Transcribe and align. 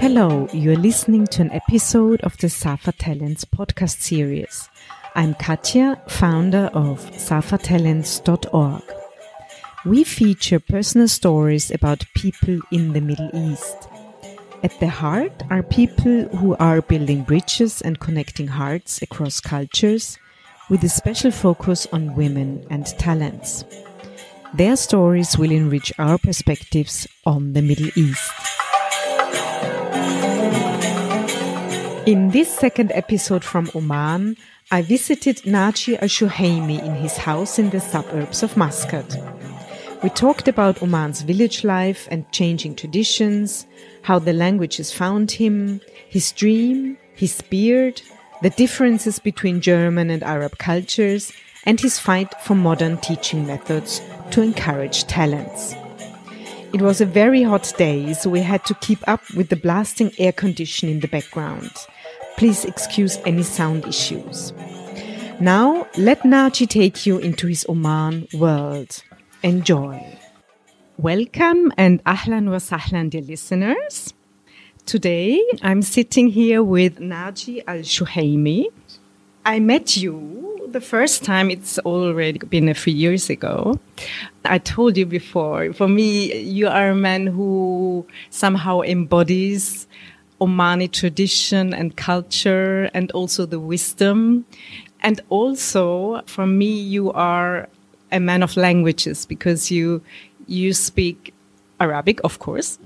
Hello, 0.00 0.48
you're 0.52 0.76
listening 0.76 1.26
to 1.28 1.42
an 1.42 1.52
episode 1.52 2.20
of 2.22 2.36
the 2.38 2.48
Safa 2.48 2.92
Talents 2.92 3.44
podcast 3.44 4.00
series. 4.00 4.68
I'm 5.14 5.34
Katja, 5.34 6.02
founder 6.08 6.70
of 6.74 6.98
safatalents.org. 7.12 8.82
We 9.86 10.04
feature 10.04 10.60
personal 10.60 11.08
stories 11.08 11.70
about 11.70 12.04
people 12.14 12.58
in 12.70 12.92
the 12.92 13.00
Middle 13.00 13.30
East. 13.32 13.88
At 14.62 14.78
the 14.78 14.88
heart 14.88 15.42
are 15.48 15.62
people 15.62 16.28
who 16.36 16.54
are 16.56 16.82
building 16.82 17.22
bridges 17.22 17.80
and 17.80 17.98
connecting 17.98 18.48
hearts 18.48 19.00
across 19.00 19.40
cultures 19.40 20.18
with 20.68 20.84
a 20.84 20.88
special 20.88 21.30
focus 21.30 21.86
on 21.92 22.14
women 22.14 22.66
and 22.68 22.86
talents. 22.98 23.64
Their 24.52 24.74
stories 24.74 25.38
will 25.38 25.52
enrich 25.52 25.92
our 25.96 26.18
perspectives 26.18 27.06
on 27.24 27.52
the 27.52 27.62
Middle 27.62 27.90
East. 27.94 28.32
In 32.04 32.30
this 32.30 32.52
second 32.52 32.90
episode 32.92 33.44
from 33.44 33.70
Oman, 33.76 34.36
I 34.72 34.82
visited 34.82 35.36
Naji 35.44 35.94
Al 36.02 36.84
in 36.84 36.94
his 36.96 37.16
house 37.16 37.60
in 37.60 37.70
the 37.70 37.78
suburbs 37.78 38.42
of 38.42 38.56
Muscat. 38.56 39.16
We 40.02 40.08
talked 40.10 40.48
about 40.48 40.82
Oman's 40.82 41.22
village 41.22 41.62
life 41.62 42.08
and 42.10 42.30
changing 42.32 42.74
traditions, 42.74 43.68
how 44.02 44.18
the 44.18 44.32
languages 44.32 44.90
found 44.90 45.30
him, 45.30 45.80
his 46.08 46.32
dream, 46.32 46.98
his 47.14 47.40
beard, 47.42 48.02
the 48.42 48.50
differences 48.50 49.20
between 49.20 49.60
German 49.60 50.10
and 50.10 50.24
Arab 50.24 50.58
cultures, 50.58 51.32
and 51.66 51.78
his 51.78 52.00
fight 52.00 52.34
for 52.40 52.56
modern 52.56 52.96
teaching 52.96 53.46
methods 53.46 54.00
to 54.32 54.42
encourage 54.42 55.04
talents. 55.04 55.74
It 56.72 56.82
was 56.82 57.00
a 57.00 57.06
very 57.06 57.42
hot 57.42 57.72
day, 57.76 58.14
so 58.14 58.30
we 58.30 58.40
had 58.40 58.64
to 58.66 58.74
keep 58.74 59.06
up 59.08 59.22
with 59.34 59.48
the 59.48 59.56
blasting 59.56 60.12
air 60.18 60.32
condition 60.32 60.88
in 60.88 61.00
the 61.00 61.08
background. 61.08 61.70
Please 62.36 62.64
excuse 62.64 63.18
any 63.26 63.42
sound 63.42 63.86
issues. 63.86 64.52
Now, 65.40 65.88
let 65.96 66.20
Naji 66.22 66.68
take 66.68 67.06
you 67.06 67.18
into 67.18 67.46
his 67.46 67.66
Oman 67.68 68.28
world. 68.32 69.02
Enjoy. 69.42 70.16
Welcome 70.96 71.72
and 71.76 72.04
ahlan 72.04 72.50
wa 72.50 72.58
sahlan, 72.58 73.10
dear 73.10 73.22
listeners. 73.22 74.12
Today, 74.86 75.42
I'm 75.62 75.82
sitting 75.82 76.28
here 76.28 76.62
with 76.62 76.98
Naji 76.98 77.64
Al 77.66 77.78
Shuhaimi. 77.78 78.66
I 79.44 79.60
met 79.60 79.96
you 79.96 80.49
the 80.72 80.80
first 80.80 81.24
time, 81.24 81.50
it's 81.50 81.78
already 81.80 82.38
been 82.38 82.68
a 82.68 82.74
few 82.74 82.94
years 82.94 83.30
ago. 83.30 83.78
I 84.44 84.58
told 84.58 84.96
you 84.96 85.06
before, 85.06 85.72
for 85.72 85.88
me, 85.88 86.40
you 86.40 86.68
are 86.68 86.90
a 86.90 86.94
man 86.94 87.26
who 87.26 88.06
somehow 88.30 88.80
embodies 88.82 89.86
Omani 90.40 90.90
tradition 90.90 91.74
and 91.74 91.96
culture 91.96 92.90
and 92.94 93.10
also 93.12 93.44
the 93.46 93.60
wisdom. 93.60 94.46
And 95.00 95.20
also, 95.28 96.22
for 96.26 96.46
me, 96.46 96.80
you 96.80 97.12
are 97.12 97.68
a 98.12 98.20
man 98.20 98.42
of 98.42 98.56
languages 98.56 99.26
because 99.26 99.70
you 99.70 100.02
you 100.46 100.72
speak 100.72 101.32
Arabic, 101.78 102.20
of 102.24 102.38
course, 102.38 102.78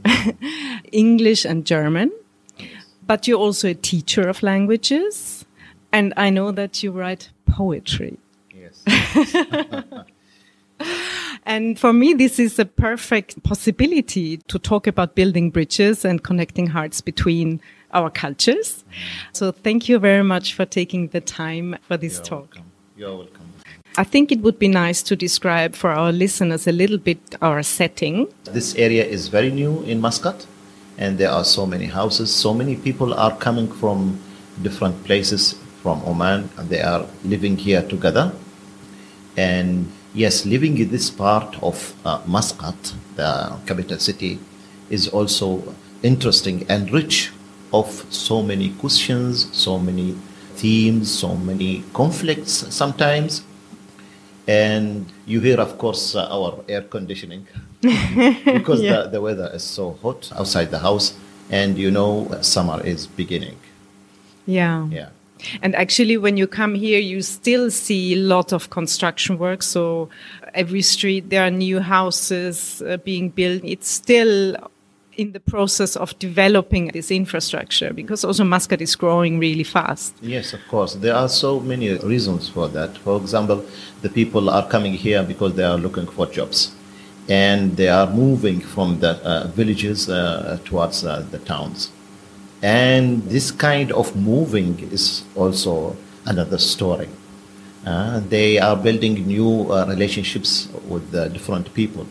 English 0.93 1.45
and 1.45 1.65
German, 1.65 2.13
but 3.07 3.27
you're 3.27 3.39
also 3.39 3.69
a 3.69 3.75
teacher 3.75 4.29
of 4.29 4.43
languages. 4.43 5.45
And 5.93 6.13
I 6.17 6.31
know 6.31 6.51
that 6.53 6.83
you 6.83 6.91
write 6.91 7.31
poetry. 7.55 8.19
Yes. 8.53 8.85
And 11.47 11.79
for 11.79 11.93
me, 11.93 12.15
this 12.15 12.39
is 12.39 12.59
a 12.59 12.65
perfect 12.65 13.43
possibility 13.43 14.39
to 14.49 14.59
talk 14.59 14.87
about 14.87 15.15
building 15.15 15.51
bridges 15.51 16.05
and 16.05 16.23
connecting 16.23 16.69
hearts 16.69 17.03
between 17.03 17.61
our 17.93 18.11
cultures. 18.11 18.83
Mm-hmm. 18.83 19.29
So 19.33 19.53
thank 19.53 19.89
you 19.89 19.99
very 19.99 20.25
much 20.25 20.55
for 20.55 20.65
taking 20.65 21.09
the 21.09 21.21
time 21.21 21.77
for 21.87 21.99
this 21.99 22.15
You're 22.15 22.25
talk. 22.25 22.55
welcome. 22.55 22.73
You're 22.97 23.17
welcome. 23.17 23.53
I 23.97 24.05
think 24.05 24.33
it 24.33 24.41
would 24.41 24.59
be 24.59 24.69
nice 24.69 25.03
to 25.05 25.15
describe 25.15 25.75
for 25.75 25.91
our 25.91 26.13
listeners 26.13 26.67
a 26.67 26.73
little 26.73 26.99
bit 26.99 27.21
our 27.43 27.63
setting. 27.63 28.27
This 28.45 28.75
area 28.75 29.05
is 29.05 29.29
very 29.29 29.51
new 29.51 29.83
in 29.83 30.01
Muscat, 30.01 30.47
and 30.99 31.19
there 31.19 31.31
are 31.31 31.45
so 31.45 31.67
many 31.67 31.85
houses. 31.85 32.35
So 32.35 32.55
many 32.55 32.75
people 32.75 33.13
are 33.15 33.37
coming 33.37 33.71
from 33.71 34.19
different 34.63 35.05
places 35.05 35.55
from 35.85 36.01
Oman, 36.07 36.49
and 36.57 36.71
they 36.71 36.81
are 36.81 37.05
living 37.25 37.57
here 37.59 37.83
together. 37.83 38.33
And 39.37 39.93
yes, 40.15 40.47
living 40.47 40.79
in 40.79 40.89
this 40.91 41.11
part 41.11 41.51
of 41.63 41.77
uh, 42.07 42.21
Muscat, 42.27 42.95
the 43.17 43.31
capital 43.67 43.99
city, 43.99 44.39
is 44.89 45.09
also 45.09 45.47
interesting 46.03 46.65
and 46.71 46.91
rich 46.91 47.31
of 47.73 47.89
so 48.11 48.43
many 48.43 48.71
questions, 48.83 49.33
so 49.53 49.79
many 49.79 50.17
themes, 50.57 51.13
so 51.13 51.35
many 51.37 51.85
conflicts 51.93 52.55
sometimes. 52.75 53.43
And 54.47 55.07
you 55.27 55.41
hear, 55.41 55.61
of 55.61 55.77
course, 55.79 56.15
uh, 56.15 56.29
our 56.37 56.65
air 56.69 56.83
conditioning 56.97 57.47
because 57.81 58.81
Yeah. 58.81 59.03
the, 59.03 59.09
the 59.15 59.21
weather 59.21 59.51
is 59.55 59.65
so 59.65 59.99
hot 60.03 60.31
outside 60.39 60.71
the 60.71 60.79
house, 60.79 61.13
and 61.51 61.77
you 61.77 61.91
know, 61.91 62.29
summer 62.41 62.81
is 62.93 63.07
beginning. 63.07 63.57
Yeah. 64.47 64.89
Yeah. 64.91 65.09
And 65.63 65.75
actually, 65.75 66.17
when 66.17 66.37
you 66.37 66.47
come 66.47 66.75
here, 66.75 67.01
you 67.01 67.21
still 67.23 67.71
see 67.71 68.15
a 68.15 68.17
lot 68.17 68.53
of 68.53 68.71
construction 68.71 69.39
work. 69.39 69.63
So 69.63 70.09
every 70.55 70.83
street, 70.83 71.31
there 71.31 71.45
are 71.45 71.51
new 71.51 71.81
houses 71.81 72.83
uh, 72.83 72.97
being 72.99 73.31
built. 73.31 73.63
It's 73.65 73.89
still 73.89 74.57
in 75.17 75.33
the 75.33 75.41
process 75.41 75.97
of 75.97 76.19
developing 76.19 76.89
this 76.89 77.11
infrastructure 77.11 77.93
because 77.93 78.25
also 78.25 78.45
Muscat 78.45 78.81
is 78.81 78.97
growing 78.97 79.39
really 79.39 79.65
fast. 79.65 80.15
Yes, 80.21 80.53
of 80.53 80.61
course. 80.69 80.95
There 80.95 81.15
are 81.15 81.29
so 81.29 81.61
many 81.61 81.95
reasons 81.99 82.49
for 82.49 82.69
that. 82.69 82.97
For 82.99 83.21
example, 83.21 83.65
the 84.03 84.09
people 84.09 84.51
are 84.51 84.67
coming 84.67 84.95
here 84.95 85.23
because 85.23 85.55
they 85.55 85.65
are 85.65 85.79
looking 85.79 86.07
for 86.07 86.27
jobs. 86.27 86.75
And 87.29 87.77
they 87.77 87.89
are 87.89 88.11
moving 88.11 88.61
from 88.61 89.01
the 89.01 89.13
uh, 89.25 89.47
villages 89.49 90.11
uh, 90.11 90.59
towards 90.65 91.05
uh, 91.05 91.25
the 91.31 91.39
towns. 91.39 91.91
And 92.63 93.23
this 93.25 93.51
kind 93.51 93.93
of 93.93 94.17
moving 94.17 94.79
is 94.91 95.25
also 95.35 95.97
another 96.25 96.59
story. 96.59 97.09
Uh, 97.87 98.21
they 98.29 98.59
are 98.59 98.77
building 98.77 99.27
new 99.27 99.71
uh, 99.71 99.85
relationships 99.87 100.69
with 100.89 101.15
uh, 101.15 101.29
different 101.29 101.73
people. 101.75 102.07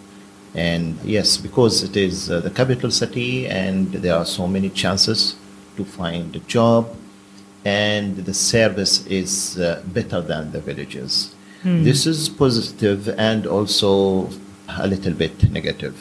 And 0.53 0.99
yes, 1.03 1.37
because 1.37 1.81
it 1.81 1.97
is 1.97 2.29
uh, 2.29 2.41
the 2.41 2.51
capital 2.51 2.91
city 2.91 3.47
and 3.47 3.91
there 3.91 4.15
are 4.15 4.25
so 4.25 4.47
many 4.47 4.69
chances 4.69 5.35
to 5.77 5.83
find 5.83 6.35
a 6.35 6.39
job, 6.41 6.95
and 7.65 8.17
the 8.17 8.33
service 8.33 9.03
is 9.07 9.57
uh, 9.57 9.81
better 9.87 10.21
than 10.21 10.51
the 10.51 10.59
villages. 10.59 11.33
This 11.83 12.05
is 12.05 12.29
positive 12.29 13.07
and 13.17 13.47
also 13.47 14.29
a 14.67 14.85
little 14.85 15.13
bit 15.13 15.49
negative. 15.49 15.95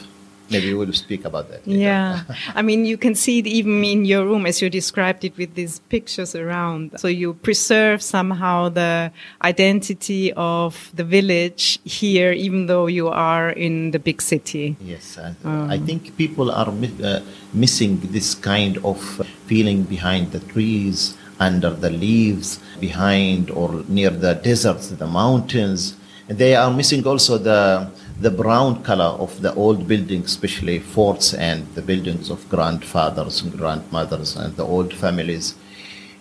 Maybe 0.52 0.74
we'll 0.74 0.92
speak 0.92 1.24
about 1.24 1.48
that. 1.50 1.66
later. 1.66 1.80
Yeah. 1.80 2.20
I 2.54 2.62
mean, 2.62 2.84
you 2.84 2.98
can 2.98 3.14
see 3.14 3.38
it 3.40 3.46
even 3.46 3.82
in 3.84 4.04
your 4.04 4.24
room 4.24 4.44
as 4.46 4.60
you 4.62 4.68
described 4.70 5.24
it 5.24 5.34
with 5.36 5.54
these 5.54 5.80
pictures 5.94 6.34
around. 6.34 6.98
So 6.98 7.08
you 7.08 7.34
preserve 7.34 8.02
somehow 8.02 8.68
the 8.68 9.10
identity 9.42 10.32
of 10.34 10.90
the 10.94 11.04
village 11.04 11.80
here, 11.84 12.32
even 12.32 12.66
though 12.66 12.86
you 12.86 13.08
are 13.08 13.50
in 13.50 13.90
the 13.90 13.98
big 13.98 14.20
city. 14.22 14.76
Yes, 14.80 15.18
I, 15.18 15.34
I 15.74 15.78
think 15.78 16.16
people 16.16 16.50
are 16.50 16.70
mi- 16.70 16.92
uh, 17.02 17.20
missing 17.52 18.00
this 18.16 18.34
kind 18.34 18.78
of 18.84 18.98
feeling 19.46 19.82
behind 19.84 20.32
the 20.32 20.40
trees, 20.40 21.16
under 21.40 21.70
the 21.70 21.90
leaves, 21.90 22.60
behind 22.78 23.50
or 23.50 23.82
near 23.88 24.10
the 24.10 24.34
deserts, 24.34 24.88
the 24.88 25.06
mountains. 25.06 25.96
And 26.28 26.38
they 26.38 26.54
are 26.54 26.70
missing 26.70 27.04
also 27.06 27.36
the 27.38 27.90
the 28.20 28.30
brown 28.30 28.82
color 28.82 29.12
of 29.24 29.40
the 29.42 29.54
old 29.54 29.88
buildings, 29.88 30.26
especially 30.26 30.78
forts 30.78 31.34
and 31.34 31.66
the 31.74 31.82
buildings 31.82 32.30
of 32.30 32.48
grandfathers 32.48 33.42
and 33.42 33.56
grandmothers 33.56 34.36
and 34.36 34.56
the 34.56 34.64
old 34.64 34.92
families. 34.94 35.54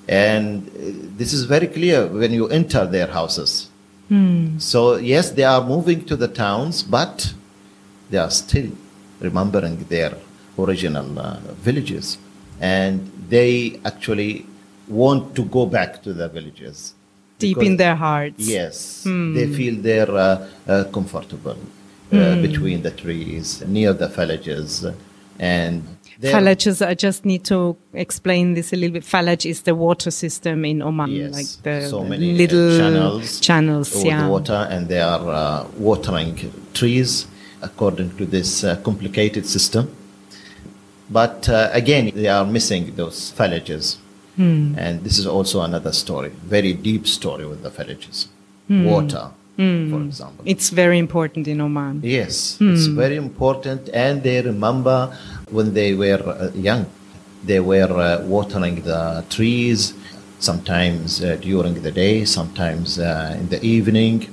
And 0.08 0.68
uh, 0.70 0.72
this 1.18 1.32
is 1.34 1.44
very 1.44 1.68
clear 1.68 2.08
when 2.08 2.32
you 2.32 2.48
enter 2.48 2.86
their 2.86 3.08
houses. 3.08 3.68
So 4.58 4.98
yes, 4.98 5.30
they 5.32 5.46
are 5.46 5.64
moving 5.64 6.04
to 6.04 6.18
the 6.18 6.28
towns, 6.28 6.84
but 6.84 7.34
they 8.10 8.18
are 8.18 8.30
still 8.30 8.70
remembering 9.22 9.86
their 9.86 10.18
original 10.60 11.18
uh, 11.18 11.38
villages, 11.64 12.18
and 12.60 13.10
they 13.30 13.80
actually 13.86 14.46
want 14.90 15.34
to 15.38 15.46
go 15.46 15.66
back 15.66 16.04
to 16.04 16.12
their 16.12 16.28
villages. 16.28 16.94
Deep 17.40 17.56
Because- 17.56 17.68
in 17.70 17.78
their 17.78 17.96
hearts. 17.96 18.46
Yes, 18.46 19.04
they 19.06 19.48
feel 19.48 19.76
they're 19.82 20.12
uh, 20.12 20.46
uh, 20.68 20.84
comfortable 20.92 21.56
uh, 22.12 22.42
between 22.42 22.82
the 22.82 22.92
trees, 22.92 23.64
near 23.68 23.94
the 23.94 24.08
villages, 24.08 24.86
and 25.40 25.84
Falajs, 26.22 26.86
I 26.86 26.94
just 26.94 27.26
need 27.26 27.44
to 27.46 27.76
explain 27.94 28.54
this 28.54 28.74
a 28.74 28.76
little 28.76 28.94
bit. 28.94 29.04
Falaj 29.04 29.50
is 29.50 29.64
the 29.64 29.74
water 29.74 30.12
system 30.12 30.66
in 30.66 30.82
Oman, 30.82 31.10
Yes, 31.10 31.34
like 31.34 31.64
the 31.64 31.88
so 31.88 32.04
many 32.04 32.32
uh, 32.32 32.36
little 32.36 32.78
channels, 32.78 33.40
channels, 33.40 34.06
yeah. 34.06 34.28
water, 34.28 34.68
and 34.70 34.88
they 34.88 35.02
are 35.02 35.28
uh, 35.28 35.68
watering 35.78 36.52
trees 36.74 37.26
according 37.62 38.16
to 38.18 38.26
this 38.26 38.64
uh, 38.64 38.76
complicated 38.84 39.48
system. 39.48 39.96
But 41.10 41.50
uh, 41.50 41.70
again, 41.74 42.12
they 42.14 42.28
are 42.28 42.46
missing 42.46 42.96
those 42.96 43.32
villages. 43.32 43.98
And 44.38 45.04
this 45.04 45.20
is 45.20 45.28
also 45.28 45.62
another 45.62 45.92
story, 45.92 46.30
very 46.30 46.74
deep 46.74 47.06
story 47.08 47.46
with 47.46 47.62
the 47.62 47.70
villages. 47.70 48.28
Water, 48.70 49.30
for 49.56 50.02
example. 50.02 50.44
It's 50.46 50.70
very 50.70 50.98
important 50.98 51.48
in 51.48 51.62
Oman. 51.62 52.02
Yes, 52.04 52.58
it's 52.60 52.86
very 52.86 53.16
important. 53.16 53.90
And 53.94 54.24
they 54.24 54.42
remember 54.42 55.16
when 55.50 55.74
they 55.74 55.94
were 55.94 56.24
uh, 56.26 56.52
young, 56.56 56.86
they 57.44 57.60
were 57.60 57.92
uh, 57.92 58.24
watering 58.26 58.82
the 58.82 59.24
trees, 59.30 59.94
sometimes 60.40 61.24
uh, 61.24 61.38
during 61.42 61.82
the 61.82 61.92
day, 61.92 62.26
sometimes 62.26 63.00
uh, 63.00 63.38
in 63.40 63.50
the 63.50 63.64
evening. 63.64 64.28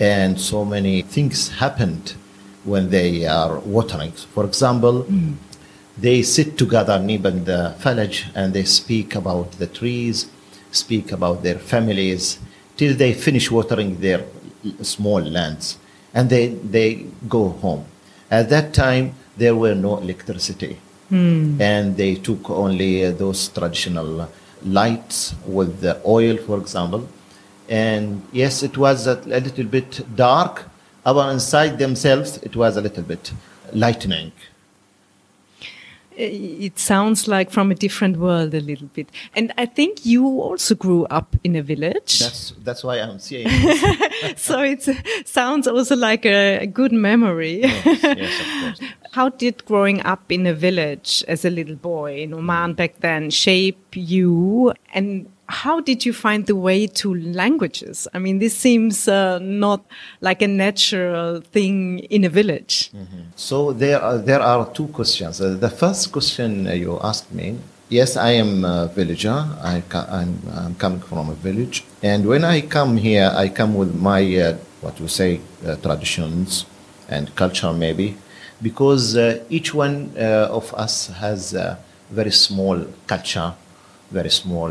And 0.00 0.38
so 0.38 0.64
many 0.64 1.02
things 1.02 1.48
happened 1.48 2.14
when 2.64 2.90
they 2.90 3.26
are 3.26 3.60
watering. 3.60 4.12
For 4.12 4.44
example, 4.44 5.06
they 5.96 6.22
sit 6.22 6.58
together 6.58 6.98
near 6.98 7.18
the 7.18 7.74
village 7.78 8.26
and 8.34 8.52
they 8.52 8.64
speak 8.64 9.14
about 9.14 9.52
the 9.52 9.66
trees, 9.66 10.28
speak 10.70 11.12
about 11.12 11.42
their 11.42 11.58
families, 11.58 12.38
till 12.76 12.94
they 12.94 13.14
finish 13.14 13.50
watering 13.50 14.00
their 14.00 14.22
small 14.82 15.20
lands. 15.20 15.78
And 16.14 16.30
they, 16.30 16.48
they 16.48 17.06
go 17.28 17.48
home. 17.48 17.84
At 18.30 18.48
that 18.50 18.72
time, 18.72 19.14
there 19.36 19.54
were 19.54 19.74
no 19.74 19.98
electricity. 19.98 20.78
And 21.60 21.96
they 21.96 22.14
took 22.16 22.50
only 22.50 23.04
uh, 23.04 23.12
those 23.12 23.48
traditional 23.48 24.28
lights 24.64 25.34
with 25.46 25.80
the 25.80 26.00
oil, 26.04 26.36
for 26.38 26.58
example. 26.58 27.08
And 27.68 28.22
yes, 28.32 28.62
it 28.62 28.76
was 28.76 29.06
a, 29.06 29.14
a 29.26 29.40
little 29.40 29.64
bit 29.64 30.04
dark, 30.16 30.64
but 31.04 31.32
inside 31.32 31.78
themselves, 31.78 32.38
it 32.42 32.56
was 32.56 32.76
a 32.76 32.80
little 32.80 33.02
bit 33.02 33.32
lightening. 33.72 34.32
It 36.16 36.78
sounds 36.78 37.28
like 37.28 37.50
from 37.50 37.70
a 37.70 37.74
different 37.74 38.16
world 38.16 38.54
a 38.54 38.60
little 38.60 38.88
bit. 38.88 39.10
And 39.34 39.52
I 39.58 39.66
think 39.66 40.06
you 40.06 40.26
also 40.26 40.74
grew 40.74 41.04
up 41.06 41.36
in 41.44 41.56
a 41.56 41.62
village. 41.62 42.20
That's 42.20 42.52
that's 42.64 42.82
why 42.82 42.96
I'm 42.96 43.18
saying 43.18 43.48
so 44.36 44.62
it 44.62 44.88
sounds 45.26 45.68
also 45.68 45.94
like 45.94 46.24
a, 46.24 46.66
good 46.66 46.92
memory. 46.92 47.60
yes, 47.60 48.02
yes, 48.02 48.40
of 48.40 48.78
course. 48.78 48.90
How 49.12 49.28
did 49.28 49.64
growing 49.64 50.02
up 50.02 50.30
in 50.30 50.46
a 50.46 50.54
village 50.54 51.24
as 51.28 51.44
a 51.44 51.50
little 51.50 51.76
boy 51.76 52.18
in 52.18 52.34
Oman 52.34 52.74
back 52.74 53.00
then 53.00 53.30
shape 53.30 53.94
you? 53.94 54.72
And 54.92 55.28
how 55.48 55.80
did 55.80 56.04
you 56.04 56.12
find 56.12 56.46
the 56.46 56.56
way 56.56 56.86
to 56.86 57.14
languages? 57.14 58.08
I 58.12 58.18
mean, 58.18 58.38
this 58.38 58.56
seems 58.56 59.08
uh, 59.08 59.38
not 59.38 59.84
like 60.20 60.42
a 60.42 60.48
natural 60.48 61.40
thing 61.40 62.00
in 62.10 62.24
a 62.24 62.28
village. 62.28 62.90
So 63.36 63.72
there 63.72 64.00
are, 64.02 64.18
there 64.18 64.40
are 64.40 64.68
two 64.72 64.88
questions. 64.88 65.40
Uh, 65.40 65.54
the 65.54 65.70
first 65.70 66.12
question 66.12 66.66
uh, 66.66 66.72
you 66.72 66.98
asked 67.02 67.32
me, 67.32 67.58
yes, 67.88 68.16
I 68.16 68.32
am 68.32 68.64
a 68.64 68.88
villager. 68.88 69.46
I 69.62 69.82
I'm 69.92 70.38
I'm 70.52 70.74
coming 70.74 71.00
from 71.00 71.30
a 71.30 71.34
village, 71.34 71.84
and 72.02 72.26
when 72.26 72.44
I 72.44 72.62
come 72.62 72.96
here, 72.96 73.30
I 73.34 73.48
come 73.48 73.74
with 73.74 73.94
my 73.94 74.22
uh, 74.36 74.56
what 74.80 74.98
you 74.98 75.08
say 75.08 75.40
uh, 75.64 75.76
traditions 75.76 76.66
and 77.08 77.34
culture 77.36 77.72
maybe, 77.72 78.16
because 78.60 79.16
uh, 79.16 79.44
each 79.48 79.72
one 79.72 80.10
of 80.16 80.74
us 80.74 81.08
has 81.08 81.54
a 81.54 81.78
very 82.10 82.32
small 82.32 82.84
culture, 83.06 83.54
very 84.10 84.30
small 84.30 84.70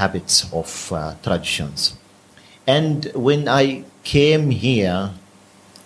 habits 0.00 0.34
of 0.52 0.92
uh, 0.92 1.14
traditions. 1.22 1.80
And 2.66 3.10
when 3.14 3.48
I 3.48 3.84
came 4.04 4.50
here 4.50 5.10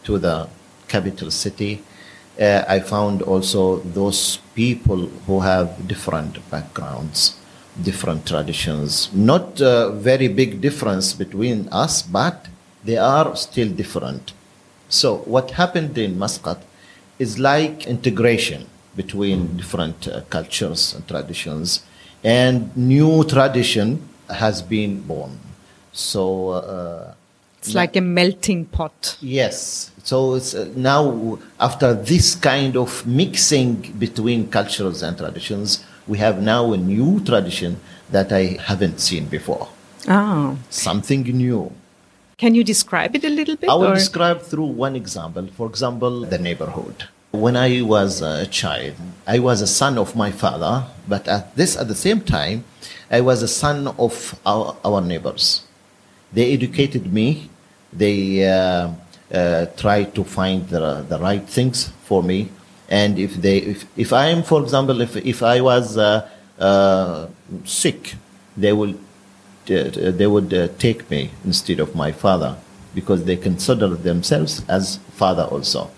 to 0.04 0.18
the 0.18 0.48
capital 0.88 1.30
city, 1.30 1.82
uh, 2.40 2.64
I 2.68 2.80
found 2.80 3.22
also 3.22 3.78
those 4.00 4.38
people 4.54 5.00
who 5.26 5.40
have 5.40 5.86
different 5.86 6.34
backgrounds, 6.50 7.36
different 7.88 8.26
traditions. 8.26 9.12
Not 9.12 9.60
a 9.60 9.90
very 9.90 10.28
big 10.28 10.60
difference 10.60 11.12
between 11.12 11.68
us, 11.84 12.02
but 12.02 12.48
they 12.84 12.96
are 12.96 13.36
still 13.36 13.68
different. 13.68 14.32
So 14.88 15.18
what 15.34 15.52
happened 15.52 15.96
in 15.96 16.18
Muscat 16.18 16.60
is 17.18 17.38
like 17.38 17.86
integration 17.86 18.66
between 18.96 19.56
different 19.56 20.08
uh, 20.08 20.20
cultures 20.28 20.94
and 20.94 21.06
traditions, 21.08 21.82
and 22.24 22.74
new 22.76 23.24
tradition 23.24 24.00
has 24.28 24.62
been 24.62 25.00
born. 25.02 25.38
So. 25.92 26.48
Uh, 26.50 27.14
It's 27.62 27.76
like 27.78 27.94
a 27.94 28.00
melting 28.02 28.66
pot. 28.76 29.16
Yes. 29.20 29.92
So 30.02 30.34
it's 30.34 30.52
uh, 30.52 30.66
now 30.74 31.38
after 31.60 31.94
this 31.94 32.34
kind 32.34 32.76
of 32.76 33.06
mixing 33.06 33.68
between 34.04 34.48
cultures 34.50 34.98
and 35.06 35.16
traditions, 35.16 35.78
we 36.08 36.18
have 36.18 36.42
now 36.42 36.72
a 36.72 36.76
new 36.76 37.20
tradition 37.28 37.78
that 38.10 38.32
I 38.32 38.58
haven't 38.68 38.98
seen 38.98 39.26
before. 39.36 39.68
Ah. 40.08 40.56
Something 40.70 41.22
new. 41.22 41.70
Can 42.36 42.56
you 42.58 42.64
describe 42.64 43.14
it 43.14 43.22
a 43.22 43.30
little 43.30 43.54
bit? 43.54 43.70
I 43.70 43.74
will 43.78 43.92
or- 43.94 44.00
describe 44.02 44.42
through 44.42 44.70
one 44.86 44.96
example. 44.96 45.46
For 45.56 45.66
example, 45.72 46.22
the 46.34 46.38
neighborhood. 46.38 47.06
When 47.32 47.56
I 47.56 47.80
was 47.80 48.20
a 48.20 48.46
child, 48.46 48.92
I 49.26 49.38
was 49.38 49.62
a 49.62 49.66
son 49.66 49.96
of 49.96 50.14
my 50.14 50.30
father, 50.30 50.84
but 51.08 51.26
at 51.26 51.56
this 51.56 51.78
at 51.78 51.88
the 51.88 51.94
same 51.94 52.20
time, 52.20 52.64
I 53.10 53.22
was 53.22 53.42
a 53.42 53.48
son 53.48 53.88
of 53.88 54.38
our, 54.44 54.76
our 54.84 55.00
neighbors. 55.00 55.62
They 56.30 56.52
educated 56.52 57.10
me. 57.10 57.48
They 57.90 58.46
uh, 58.46 58.90
uh, 59.32 59.66
tried 59.78 60.14
to 60.14 60.24
find 60.24 60.68
the, 60.68 61.06
the 61.08 61.18
right 61.18 61.42
things 61.48 61.88
for 62.04 62.22
me. 62.22 62.50
And 62.90 63.18
if 63.18 63.34
they, 63.36 63.58
if, 63.58 63.86
if 63.96 64.12
I 64.12 64.26
am, 64.26 64.42
for 64.42 64.62
example, 64.62 65.00
if, 65.00 65.16
if 65.16 65.42
I 65.42 65.62
was 65.62 65.96
uh, 65.96 66.28
uh, 66.58 67.28
sick, 67.64 68.14
they 68.58 68.74
will 68.74 68.94
uh, 69.70 69.88
they 69.94 70.26
would 70.26 70.52
uh, 70.52 70.68
take 70.76 71.08
me 71.08 71.30
instead 71.44 71.80
of 71.80 71.94
my 71.94 72.12
father 72.12 72.58
because 72.94 73.24
they 73.24 73.36
consider 73.36 73.88
themselves 73.88 74.62
as 74.68 74.98
father 75.16 75.44
also. 75.44 75.90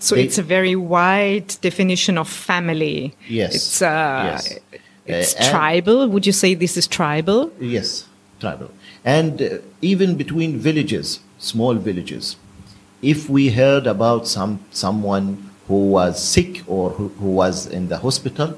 So 0.00 0.14
They- 0.14 0.24
it's 0.24 0.38
a 0.38 0.42
very 0.56 0.74
wide 0.74 1.48
definition 1.68 2.16
of 2.18 2.26
family. 2.28 3.12
Yes. 3.28 3.54
It's, 3.54 3.82
uh, 3.82 4.22
Yes. 4.32 4.58
it's 5.06 5.34
Uh, 5.34 5.50
tribal. 5.50 6.08
Would 6.12 6.24
you 6.26 6.32
say 6.42 6.54
this 6.54 6.76
is 6.80 6.86
tribal? 6.98 7.40
Yes, 7.60 8.04
tribal. 8.40 8.70
And 9.04 9.42
uh, 9.42 9.48
even 9.92 10.14
between 10.22 10.58
villages, 10.68 11.20
small 11.38 11.74
villages, 11.88 12.36
if 13.02 13.28
we 13.36 13.50
heard 13.60 13.86
about 13.96 14.26
some 14.36 14.52
someone 14.84 15.26
who 15.68 15.80
was 15.98 16.12
sick 16.34 16.62
or 16.66 16.84
who, 16.96 17.06
who 17.20 17.28
was 17.42 17.66
in 17.78 17.88
the 17.92 17.98
hospital 18.06 18.50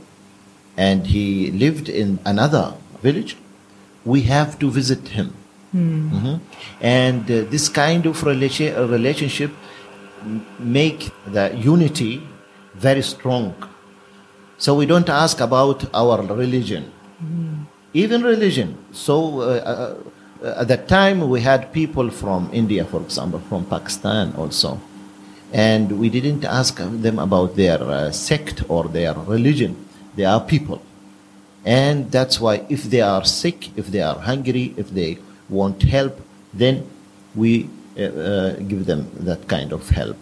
and 0.77 1.07
he 1.15 1.27
lived 1.65 1.89
in 2.03 2.19
another 2.25 2.65
village, 3.03 3.37
we 4.05 4.23
have 4.35 4.59
to 4.63 4.71
visit 4.81 5.03
him. 5.19 5.29
Mhm. 5.75 6.41
And 6.81 7.25
uh, 7.31 7.45
this 7.55 7.69
kind 7.69 8.07
of 8.07 8.23
relation, 8.25 8.75
uh, 8.77 8.87
relationship 8.99 9.51
make 10.59 11.11
the 11.27 11.55
unity 11.57 12.23
very 12.75 13.03
strong. 13.03 13.55
So 14.59 14.75
we 14.75 14.87
don't 14.87 15.09
ask 15.09 15.41
about 15.41 15.85
our 15.95 16.23
religion 16.23 16.93
even 17.95 18.23
religion. 18.23 18.77
So 18.93 19.41
uh, 19.41 19.97
uh, 20.43 20.61
at 20.61 20.69
that 20.69 20.89
time 20.89 21.29
we 21.29 21.41
had 21.41 21.73
people 21.73 22.11
from 22.11 22.51
India, 22.53 22.85
for 22.85 23.01
example, 23.01 23.41
from 23.49 23.65
Pakistan 23.67 24.35
also, 24.37 24.81
and 25.53 25.99
we 25.99 26.09
didn't 26.09 26.45
ask 26.45 26.77
them 26.77 27.19
about 27.19 27.57
their 27.57 27.81
uh, 27.83 28.11
sect 28.11 28.65
or 28.69 28.89
their 28.89 29.15
religion. 29.15 29.77
They 30.17 30.25
are 30.25 30.41
people, 30.41 30.83
and 31.65 32.11
that's 32.11 32.41
why 32.41 32.65
if 32.69 32.85
they 32.85 33.01
are 33.01 33.25
sick, 33.25 33.77
if 33.77 33.89
they 33.89 34.03
are 34.03 34.19
hungry, 34.19 34.75
if 34.77 34.91
they 34.91 35.19
want 35.49 35.83
help, 35.83 36.21
then 36.55 36.89
we 37.35 37.69
uh, 37.99 38.03
uh, 38.03 38.55
give 38.69 38.87
them 38.87 39.11
that 39.21 39.49
kind 39.49 39.73
of 39.73 39.89
help. 39.91 40.17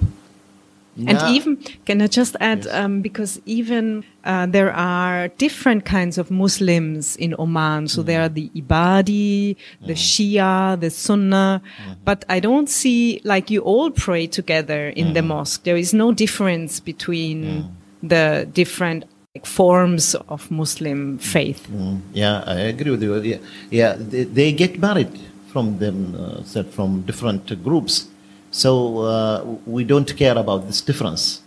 And 0.97 1.19
Now- 1.19 1.33
even, 1.33 1.57
can 1.87 2.03
I 2.03 2.09
just 2.09 2.37
add, 2.41 2.67
um, 2.67 3.00
because 3.00 3.41
even 3.47 4.05
uh, 4.25 4.47
there 4.47 4.73
are 4.73 5.29
different 5.39 5.85
kinds 5.85 6.19
of 6.19 6.31
Muslims 6.31 7.17
in 7.17 7.35
Oman. 7.39 7.89
So 7.89 8.03
there 8.03 8.21
are 8.23 8.29
the 8.29 8.50
Ibadi, 8.55 9.57
the 9.87 9.95
Shia, 9.95 10.79
the 10.79 10.91
Sunnah. 10.91 11.62
But 12.05 12.25
I 12.29 12.41
don't 12.41 12.69
see, 12.69 13.21
like, 13.25 13.50
you 13.50 13.61
all 13.61 13.91
pray 13.91 14.27
together 14.27 14.89
in 14.89 15.15
the 15.15 15.23
mosque. 15.23 15.62
There 15.62 15.77
is 15.77 15.95
no 15.95 16.12
difference 16.12 16.81
between 16.81 17.71
the 18.03 18.49
different 18.53 19.05
like, 19.35 19.47
forms 19.47 20.17
of 20.29 20.50
Muslim 20.50 21.19
faith. 21.19 21.67
Mm, 21.71 22.00
yeah, 22.12 22.43
I 22.47 22.55
agree 22.73 22.91
with 22.91 23.03
you. 23.03 23.15
Yeah, 23.21 23.39
yeah 23.71 23.95
they, 23.97 24.25
they 24.25 24.53
get 24.53 24.79
married 24.81 25.29
from 25.52 25.78
them, 25.78 26.14
uh, 26.14 26.42
said 26.45 26.66
from 26.76 27.02
different 27.02 27.62
groups. 27.62 28.07
So 28.50 28.99
uh, 28.99 29.45
we 29.66 29.85
don't 29.85 30.16
care 30.16 30.37
about 30.37 30.66
this 30.66 30.80
difference. 30.80 31.42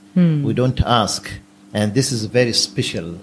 We 0.46 0.54
don't 0.54 0.80
ask, 0.82 1.22
and 1.74 1.94
this 1.94 2.12
is 2.12 2.24
a 2.26 2.28
very 2.30 2.54
special 2.54 3.18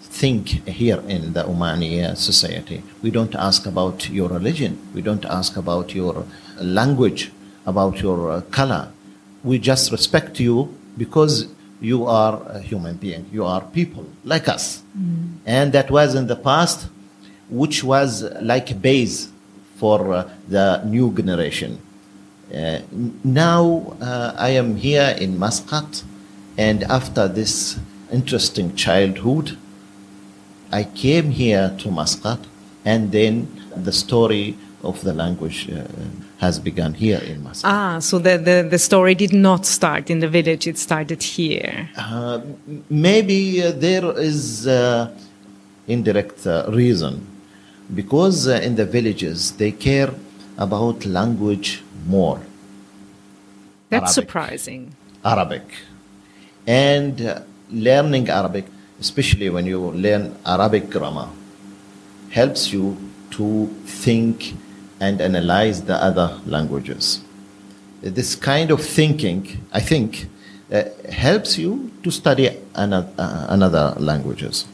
thing 0.00 0.46
here 0.80 1.00
in 1.06 1.32
the 1.34 1.42
Omani 1.44 2.16
society. 2.16 2.82
We 3.02 3.10
don't 3.10 3.34
ask 3.34 3.66
about 3.66 4.08
your 4.08 4.28
religion. 4.28 4.78
We 4.94 5.02
don't 5.02 5.24
ask 5.26 5.56
about 5.56 5.94
your 5.94 6.24
language, 6.60 7.30
about 7.66 8.00
your 8.00 8.30
uh, 8.30 8.40
color. 8.58 8.90
We 9.42 9.58
just 9.58 9.92
respect 9.92 10.40
you 10.40 10.74
because 10.96 11.46
you 11.80 12.06
are 12.06 12.40
a 12.48 12.60
human 12.60 12.96
being. 12.96 13.26
You 13.32 13.44
are 13.44 13.60
people 13.60 14.06
like 14.24 14.48
us. 14.48 14.82
And 15.44 15.72
that 15.72 15.90
was 15.90 16.14
in 16.14 16.26
the 16.28 16.36
past, 16.36 16.88
which 17.50 17.84
was 17.84 18.22
like 18.40 18.70
a 18.70 18.74
base 18.74 19.28
for 19.84 20.00
uh, 20.14 20.22
the 20.48 20.66
new 20.94 21.06
generation. 21.12 21.72
Uh, 22.48 22.78
now 23.22 23.62
uh, 24.00 24.48
I 24.48 24.50
am 24.62 24.76
here 24.76 25.10
in 25.24 25.30
Muscat, 25.44 25.90
and 26.56 26.78
after 26.98 27.24
this 27.28 27.78
interesting 28.18 28.68
childhood, 28.84 29.46
I 30.80 30.82
came 31.04 31.28
here 31.42 31.66
to 31.80 31.86
Muscat, 31.90 32.40
and 32.92 33.12
then 33.12 33.34
the 33.88 33.92
story 34.04 34.56
of 34.82 34.96
the 35.06 35.12
language 35.12 35.60
uh, 35.68 35.82
has 36.44 36.54
begun 36.58 36.92
here 36.94 37.20
in 37.30 37.36
Muscat. 37.42 37.70
Ah, 37.70 37.98
so 37.98 38.18
the, 38.18 38.34
the, 38.48 38.66
the 38.74 38.78
story 38.78 39.14
did 39.14 39.34
not 39.48 39.66
start 39.66 40.04
in 40.08 40.18
the 40.24 40.30
village, 40.38 40.64
it 40.66 40.78
started 40.78 41.22
here. 41.22 41.90
Uh, 41.98 42.40
maybe 42.88 43.62
uh, 43.62 43.72
there 43.86 44.06
is 44.30 44.66
uh, 44.66 45.10
indirect 45.88 46.46
uh, 46.46 46.64
reason 46.68 47.33
because 47.92 48.48
uh, 48.48 48.60
in 48.62 48.76
the 48.76 48.84
villages 48.86 49.52
they 49.52 49.70
care 49.72 50.14
about 50.56 51.04
language 51.04 51.82
more 52.06 52.40
That's 53.90 54.16
Arabic. 54.16 54.30
surprising. 54.30 54.82
arabic 55.24 55.66
and 56.66 57.20
uh, 57.20 57.40
learning 57.70 58.28
arabic 58.28 58.66
especially 59.00 59.48
when 59.50 59.66
you 59.66 59.80
learn 60.06 60.34
arabic 60.46 60.90
grammar 60.90 61.28
helps 62.30 62.72
you 62.72 62.96
to 63.30 63.66
think 63.86 64.54
and 65.00 65.20
analyze 65.20 65.82
the 65.84 65.96
other 66.08 66.40
languages 66.46 67.20
this 68.02 68.34
kind 68.36 68.70
of 68.70 68.80
thinking 68.84 69.40
i 69.72 69.80
think 69.80 70.28
uh, 70.72 70.82
helps 71.10 71.58
you 71.58 71.90
to 72.02 72.10
study 72.10 72.48
another, 72.74 73.08
uh, 73.18 73.46
another 73.48 73.94
languages 73.98 74.66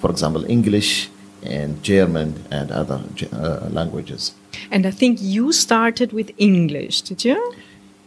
for 0.00 0.10
example 0.10 0.44
english 0.46 1.08
and 1.44 1.82
german 1.82 2.34
and 2.50 2.70
other 2.70 3.00
uh, 3.32 3.68
languages 3.70 4.32
And 4.70 4.86
I 4.86 4.90
think 4.92 5.18
you 5.20 5.52
started 5.52 6.12
with 6.12 6.30
English, 6.36 7.02
did 7.08 7.24
you? 7.24 7.38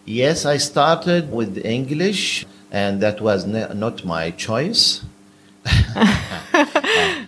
Yes, 0.05 0.45
I 0.45 0.57
started 0.59 1.23
with 1.31 1.57
English, 1.65 2.45
and 2.71 3.01
that 3.01 3.19
was 3.19 3.45
not 3.83 4.05
my 4.05 4.29
choice. 4.47 5.01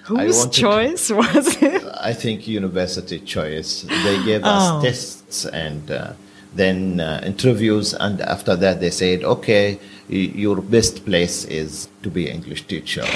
Whose 0.03 0.37
wanted- 0.37 0.53
choice 0.53 1.09
was 1.09 1.47
it? 1.61 1.83
I 1.99 2.13
think 2.13 2.47
university 2.47 3.19
choice. 3.19 3.85
They 4.05 4.17
gave 4.23 4.41
Oh. 4.43 4.49
us 4.49 4.83
tests 4.83 5.45
and 5.45 5.89
uh, 5.91 6.13
then 6.55 6.99
uh, 6.99 7.21
interviews, 7.25 7.93
and 7.93 8.21
after 8.21 8.55
that 8.55 8.79
they 8.79 8.91
said, 8.91 9.23
"Okay, 9.23 9.79
your 10.09 10.61
best 10.61 11.05
place 11.05 11.45
is 11.45 11.89
to 12.03 12.09
be 12.09 12.29
English 12.29 12.67
teacher." 12.67 13.03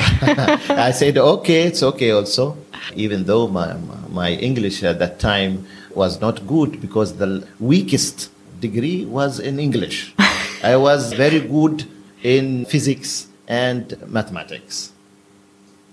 I 0.87 0.91
said, 0.91 1.17
"Okay, 1.17 1.63
it's 1.63 1.83
okay." 1.83 2.11
Also, 2.11 2.57
even 2.95 3.25
though 3.25 3.47
my 3.47 3.75
my 4.09 4.31
English 4.33 4.83
at 4.83 4.99
that 4.99 5.19
time 5.19 5.65
was 5.95 6.21
not 6.21 6.45
good 6.47 6.81
because 6.81 7.17
the 7.17 7.47
weakest 7.59 8.29
degree 8.59 9.05
was 9.05 9.39
in 9.39 9.59
English. 9.59 10.13
I 10.63 10.75
was 10.75 11.13
very 11.13 11.39
good 11.39 11.85
in 12.23 12.65
physics 12.65 13.27
and 13.47 13.97
mathematics. 14.07 14.91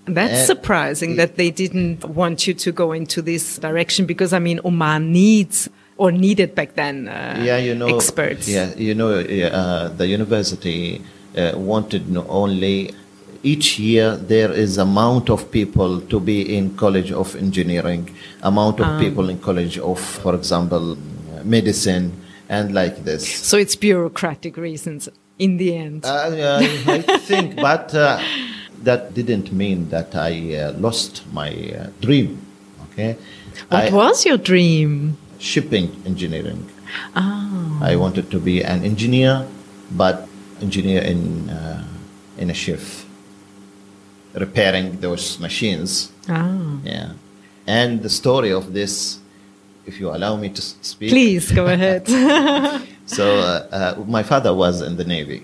That's 0.05 0.47
surprising 0.47 1.17
that 1.17 1.35
they 1.35 1.51
didn't 1.51 2.03
want 2.03 2.47
you 2.47 2.53
to 2.55 2.71
go 2.71 2.93
into 2.93 3.21
this 3.21 3.57
direction 3.57 4.05
because 4.05 4.33
I 4.33 4.39
mean 4.39 4.59
Oman 4.65 5.11
needs 5.11 5.69
or 5.99 6.11
needed 6.11 6.49
back 6.55 6.69
then 6.75 7.07
uh, 7.07 7.43
yeah, 7.47 7.57
you 7.67 7.75
know, 7.75 7.87
experts. 7.95 8.47
Yeah, 8.47 8.73
you 8.87 8.95
know, 8.95 9.11
uh, 9.11 9.89
the 9.99 10.07
university 10.07 11.01
uh, 11.37 11.51
wanted 11.71 12.03
only 12.43 12.93
each 13.43 13.67
year 13.79 14.15
there 14.33 14.51
is 14.51 14.77
amount 14.77 15.29
of 15.29 15.51
people 15.51 16.01
to 16.11 16.19
be 16.19 16.37
in 16.57 16.75
college 16.83 17.11
of 17.11 17.35
engineering, 17.35 18.03
amount 18.51 18.79
of 18.79 18.87
Ah. 18.87 18.99
people 18.99 19.29
in 19.33 19.37
college 19.39 19.75
of, 19.91 19.99
for 20.23 20.33
example, 20.35 20.97
medicine, 21.43 22.05
and 22.49 22.73
like 22.73 22.95
this. 23.03 23.23
So 23.49 23.57
it's 23.57 23.75
bureaucratic 23.75 24.55
reasons 24.57 25.09
in 25.37 25.57
the 25.57 25.69
end. 25.75 26.05
Uh, 26.05 26.59
I 26.87 27.01
think, 27.29 27.55
but 27.69 27.93
uh, 27.93 28.19
that 28.83 29.13
didn't 29.13 29.51
mean 29.51 29.89
that 29.89 30.15
I 30.15 30.55
uh, 30.55 30.73
lost 30.85 31.23
my 31.33 31.51
uh, 31.51 31.87
dream. 32.01 32.29
Okay, 32.91 33.11
what 33.69 33.83
I- 33.83 33.91
was 33.91 34.25
your 34.25 34.37
dream? 34.51 35.17
Shipping 35.39 35.89
engineering. 36.05 36.67
Ah, 37.15 37.79
I 37.81 37.95
wanted 37.95 38.29
to 38.31 38.39
be 38.39 38.61
an 38.63 38.83
engineer, 38.83 39.45
but 39.91 40.27
engineer 40.61 41.01
in 41.01 41.49
uh, 41.49 41.83
in 42.37 42.49
a 42.49 42.53
ship, 42.53 42.79
repairing 44.33 44.99
those 45.01 45.39
machines. 45.39 46.11
ah. 46.29 46.77
Yeah, 46.83 47.13
and 47.67 48.01
the 48.03 48.09
story 48.09 48.51
of 48.51 48.73
this, 48.73 49.19
if 49.85 49.99
you 49.99 50.09
allow 50.09 50.35
me 50.35 50.49
to 50.49 50.61
speak. 50.61 51.09
Please 51.09 51.51
go 51.51 51.65
ahead. 51.67 52.05
So 53.09 53.39
uh, 53.39 53.95
uh, 53.97 54.03
my 54.05 54.21
father 54.21 54.53
was 54.53 54.81
in 54.81 54.97
the 54.97 55.03
navy, 55.03 55.41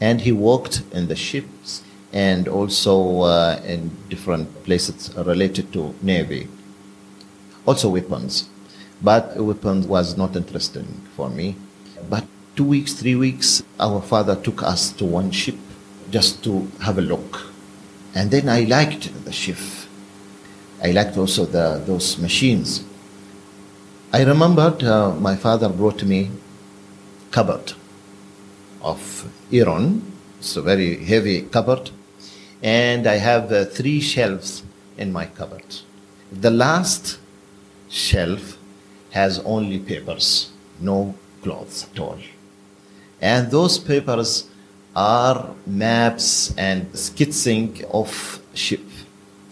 and 0.00 0.20
he 0.20 0.32
worked 0.32 0.82
in 0.92 1.08
the 1.08 1.16
ships 1.16 1.80
and 2.12 2.46
also 2.46 3.22
uh, 3.22 3.58
in 3.64 3.90
different 4.10 4.52
places 4.64 5.08
related 5.16 5.72
to 5.72 5.94
navy. 6.02 6.48
Also 7.64 7.88
weapons, 7.88 8.50
but 9.02 9.36
weapons 9.36 9.86
was 9.86 10.16
not 10.16 10.36
interesting 10.36 10.86
for 11.16 11.28
me. 11.28 11.56
But 12.08 12.24
two 12.56 12.64
weeks, 12.64 12.92
three 12.92 13.16
weeks, 13.16 13.62
our 13.80 14.00
father 14.00 14.36
took 14.36 14.62
us 14.62 14.92
to 14.92 15.04
one 15.04 15.30
ship 15.30 15.56
just 16.10 16.44
to 16.44 16.70
have 16.80 16.98
a 16.98 17.02
look, 17.02 17.52
and 18.14 18.30
then 18.30 18.48
I 18.48 18.60
liked 18.60 19.24
the 19.24 19.32
ship. 19.32 19.56
I 20.82 20.90
liked 20.90 21.16
also 21.16 21.46
the 21.46 21.82
those 21.86 22.18
machines. 22.18 22.84
I 24.12 24.24
remembered 24.24 24.84
uh, 24.84 25.14
my 25.14 25.36
father 25.36 25.68
brought 25.68 26.02
me 26.04 26.30
cupboard 27.30 27.72
of 28.82 29.00
iron. 29.52 30.02
It's 30.38 30.56
a 30.56 30.62
very 30.62 31.02
heavy 31.04 31.42
cupboard, 31.42 31.90
and 32.62 33.06
I 33.06 33.16
have 33.16 33.50
uh, 33.52 33.64
three 33.64 34.00
shelves 34.00 34.64
in 34.98 35.12
my 35.12 35.26
cupboard. 35.26 35.64
The 36.30 36.50
last 36.50 37.18
shelf 37.88 38.58
has 39.12 39.38
only 39.40 39.78
papers, 39.78 40.50
no 40.80 41.14
clothes 41.42 41.86
at 41.92 41.98
all. 42.00 42.18
And 43.20 43.50
those 43.50 43.78
papers 43.78 44.48
are 44.96 45.54
maps 45.66 46.54
and 46.56 46.90
skitsing 46.92 47.84
of 47.84 48.40
ship. 48.54 48.84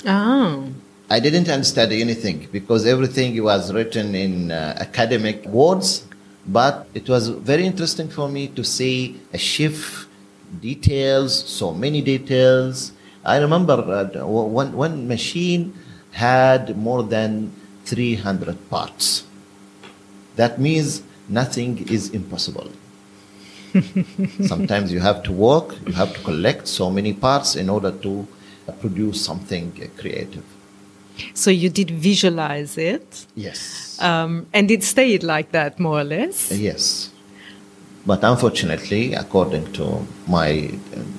oh, 0.06 0.64
I 1.08 1.18
didn't 1.20 1.48
understand 1.48 1.92
anything 1.92 2.48
because 2.52 2.86
everything 2.86 3.42
was 3.42 3.72
written 3.72 4.14
in 4.14 4.50
uh, 4.50 4.76
academic 4.78 5.44
words, 5.46 6.06
but 6.46 6.86
it 6.94 7.08
was 7.08 7.28
very 7.28 7.66
interesting 7.66 8.08
for 8.08 8.28
me 8.28 8.48
to 8.48 8.64
see 8.64 9.20
a 9.32 9.38
ship 9.38 9.74
details, 10.60 11.34
so 11.48 11.72
many 11.72 12.00
details. 12.00 12.92
I 13.24 13.38
remember 13.38 13.74
uh, 13.74 14.26
one, 14.26 14.72
one 14.72 15.06
machine 15.08 15.74
had 16.12 16.76
more 16.76 17.02
than 17.02 17.52
300 17.84 18.70
parts. 18.70 19.24
That 20.36 20.60
means 20.60 21.02
nothing 21.28 21.86
is 21.88 22.10
impossible. 22.10 22.70
Sometimes 24.46 24.92
you 24.92 25.00
have 25.00 25.22
to 25.24 25.32
work, 25.32 25.76
you 25.86 25.92
have 25.92 26.12
to 26.14 26.20
collect 26.20 26.66
so 26.66 26.90
many 26.90 27.12
parts 27.12 27.54
in 27.56 27.68
order 27.68 27.92
to 27.92 28.26
uh, 28.68 28.72
produce 28.72 29.24
something 29.24 29.72
creative. 29.96 30.44
so 31.34 31.50
you 31.50 31.68
did 31.68 31.90
visualize 31.90 32.78
it, 32.78 33.26
Yes. 33.36 33.98
um, 34.00 34.46
and 34.52 34.70
it 34.70 34.82
stayed 34.82 35.22
like 35.22 35.52
that 35.52 35.78
more 35.78 36.00
or 36.00 36.04
less. 36.04 36.50
yes. 36.50 37.10
But 38.06 38.24
unfortunately, 38.24 39.12
according 39.14 39.72
to 39.74 39.84
my 40.26 40.70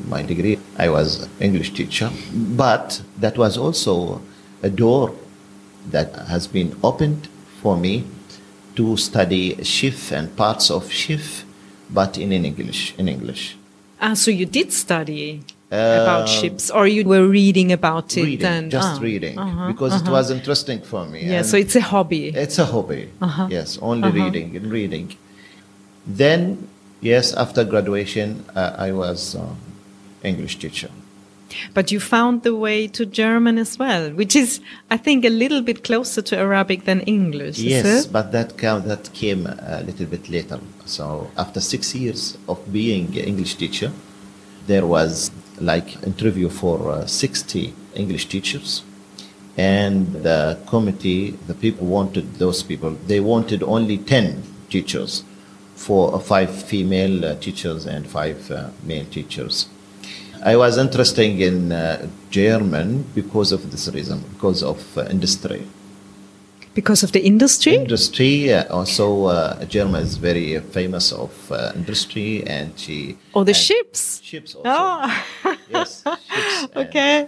my 0.09 0.23
degree, 0.23 0.57
I 0.85 0.89
was 0.89 1.29
English 1.39 1.69
teacher. 1.73 2.09
But 2.33 3.03
that 3.19 3.37
was 3.37 3.55
also 3.55 4.19
a 4.63 4.69
door 4.69 5.13
that 5.91 6.09
has 6.33 6.47
been 6.47 6.75
opened 6.83 7.27
for 7.61 7.77
me 7.77 8.03
to 8.75 8.97
study 8.97 9.61
shift 9.63 10.11
and 10.11 10.35
parts 10.35 10.71
of 10.71 10.91
shift, 10.91 11.45
but 11.89 12.17
in, 12.17 12.31
in 12.31 12.45
English. 12.45 12.93
In 12.97 13.07
English. 13.07 13.57
Ah, 13.99 14.13
so 14.13 14.31
you 14.31 14.45
did 14.45 14.71
study 14.73 15.41
about 15.71 16.23
Uh, 16.23 16.39
ships, 16.39 16.69
or 16.69 16.87
you 16.87 17.03
were 17.05 17.27
reading 17.27 17.71
about 17.71 18.17
it 18.17 18.23
reading, 18.23 18.47
and 18.47 18.71
just 18.71 18.99
ah, 18.99 19.03
reading, 19.03 19.37
uh-huh, 19.39 19.67
because 19.71 19.93
it 19.95 20.03
uh-huh. 20.03 20.11
was 20.17 20.31
interesting 20.31 20.81
for 20.81 21.05
me. 21.05 21.19
Yeah, 21.23 21.43
so 21.43 21.55
it's 21.57 21.75
a 21.75 21.81
hobby. 21.81 22.27
It's 22.35 22.59
a 22.59 22.65
hobby. 22.65 23.07
Uh-huh. 23.21 23.47
Yes, 23.49 23.77
only 23.81 24.09
Uh-huh. 24.09 24.19
reading 24.23 24.47
and 24.57 24.67
reading. 24.71 25.07
Then, 26.05 26.67
yes, 26.99 27.33
after 27.33 27.63
graduation, 27.63 28.43
uh, 28.55 28.75
I 28.87 28.91
was 28.91 29.35
uh, 29.35 29.55
English 30.23 30.57
teacher. 30.59 30.89
But 31.73 31.91
you 31.91 31.99
found 31.99 32.43
the 32.43 32.55
way 32.55 32.87
to 32.87 33.05
German 33.05 33.57
as 33.57 33.77
well, 33.77 34.11
which 34.11 34.35
is, 34.35 34.59
I 34.89 34.97
think, 34.97 35.25
a 35.25 35.29
little 35.29 35.61
bit 35.61 35.83
closer 35.83 36.21
to 36.21 36.37
Arabic 36.37 36.85
than 36.85 37.01
English. 37.01 37.59
is 37.59 37.63
yes, 37.63 38.05
but 38.05 38.31
that 38.31 38.57
came, 38.57 38.81
that 38.87 39.13
came 39.13 39.45
a 39.45 39.83
little 39.85 40.05
bit 40.05 40.29
later. 40.29 40.59
So 40.85 41.31
after 41.37 41.59
six 41.59 41.95
years 41.95 42.37
of 42.47 42.71
being 42.71 43.07
an 43.17 43.25
English 43.25 43.55
teacher, 43.55 43.91
there 44.67 44.85
was 44.85 45.31
like 45.59 46.01
interview 46.03 46.49
for 46.49 46.91
uh, 46.91 47.05
60 47.05 47.73
English 47.95 48.27
teachers 48.27 48.83
and 49.57 50.13
the 50.23 50.57
committee, 50.67 51.31
the 51.47 51.53
people 51.53 51.85
wanted 51.87 52.35
those 52.35 52.63
people, 52.63 52.91
they 53.07 53.19
wanted 53.19 53.63
only 53.63 53.97
10 53.97 54.43
teachers 54.69 55.23
for 55.75 56.15
uh, 56.15 56.19
five 56.19 56.49
female 56.63 57.25
uh, 57.25 57.35
teachers 57.35 57.85
and 57.85 58.07
five 58.07 58.49
uh, 58.51 58.69
male 58.83 59.05
teachers. 59.05 59.67
I 60.43 60.55
was 60.55 60.77
interested 60.77 61.39
in 61.39 61.71
uh, 61.71 62.07
German 62.31 63.05
because 63.13 63.51
of 63.51 63.69
this 63.71 63.87
reason, 63.89 64.23
because 64.33 64.63
of 64.63 64.97
uh, 64.97 65.05
industry. 65.09 65.67
Because 66.73 67.03
of 67.03 67.11
the 67.11 67.19
industry? 67.19 67.75
Industry, 67.75 68.51
uh, 68.53 68.63
also 68.73 69.25
uh, 69.25 69.63
German 69.65 70.01
is 70.03 70.17
very 70.17 70.59
famous 70.59 71.11
of 71.11 71.51
uh, 71.51 71.71
industry 71.75 72.43
and 72.47 72.77
she... 72.79 73.17
Oh, 73.35 73.43
the 73.43 73.53
ships? 73.53 74.21
Ships 74.23 74.55
also. 74.55 74.69
Oh, 74.69 75.25
Yes, 75.69 76.01
ships. 76.03 76.67
and- 76.75 76.87
okay. 76.87 77.27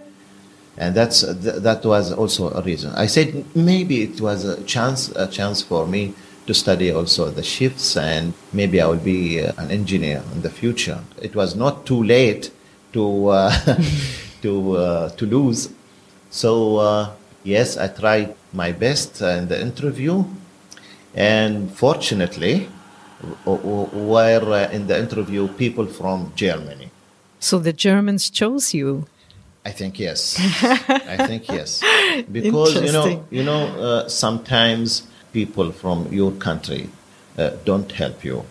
and 0.76 0.94
that's 0.94 1.20
th- 1.20 1.62
that 1.62 1.84
was 1.84 2.10
also 2.12 2.50
a 2.50 2.62
reason. 2.62 2.90
I 2.96 3.06
said 3.06 3.44
maybe 3.54 4.02
it 4.02 4.20
was 4.20 4.44
a 4.44 4.60
chance 4.64 5.08
a 5.14 5.28
chance 5.28 5.62
for 5.62 5.86
me 5.86 6.14
to 6.48 6.52
study 6.54 6.90
also 6.90 7.30
the 7.30 7.42
shifts 7.44 7.96
and 7.96 8.34
maybe 8.52 8.80
I 8.80 8.86
will 8.88 8.96
be 8.96 9.40
uh, 9.40 9.52
an 9.58 9.70
engineer 9.70 10.22
in 10.34 10.42
the 10.42 10.50
future. 10.50 11.00
It 11.22 11.36
was 11.36 11.54
not 11.54 11.86
too 11.86 12.02
late 12.02 12.50
to 12.94 13.28
uh, 13.28 13.50
to 14.42 14.76
uh, 14.76 15.08
to 15.10 15.26
lose. 15.26 15.68
So 16.30 16.78
uh, 16.78 17.10
yes, 17.42 17.76
I 17.76 17.88
tried 17.88 18.34
my 18.52 18.72
best 18.72 19.20
in 19.20 19.48
the 19.48 19.60
interview, 19.60 20.24
and 21.14 21.70
fortunately, 21.70 22.68
were 23.44 24.68
in 24.72 24.86
the 24.86 24.98
interview 24.98 25.48
people 25.48 25.86
from 25.86 26.32
Germany. 26.34 26.90
So 27.40 27.58
the 27.58 27.72
Germans 27.72 28.30
chose 28.30 28.72
you. 28.72 29.06
I 29.66 29.70
think 29.70 29.98
yes. 29.98 30.36
I 30.38 31.26
think 31.26 31.48
yes, 31.48 31.82
because 32.32 32.74
you 32.74 32.92
know, 32.92 33.24
you 33.30 33.42
know, 33.42 33.62
uh, 33.80 34.08
sometimes 34.08 35.06
people 35.32 35.72
from 35.72 36.12
your 36.12 36.32
country 36.32 36.90
uh, 37.38 37.50
don't 37.64 37.90
help 37.92 38.24
you, 38.24 38.44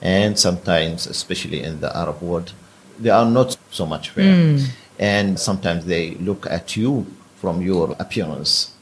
and 0.00 0.38
sometimes, 0.38 1.06
especially 1.06 1.62
in 1.62 1.80
the 1.80 1.94
Arab 1.96 2.22
world, 2.22 2.52
they 2.98 3.10
are 3.10 3.26
not 3.26 3.56
so 3.70 3.86
much 3.86 4.10
fair, 4.10 4.24
mm. 4.34 4.66
and 4.98 5.38
sometimes 5.38 5.84
they 5.86 6.14
look 6.16 6.46
at 6.46 6.76
you 6.76 7.06
from 7.36 7.60
your 7.62 7.94
appearance. 7.98 8.72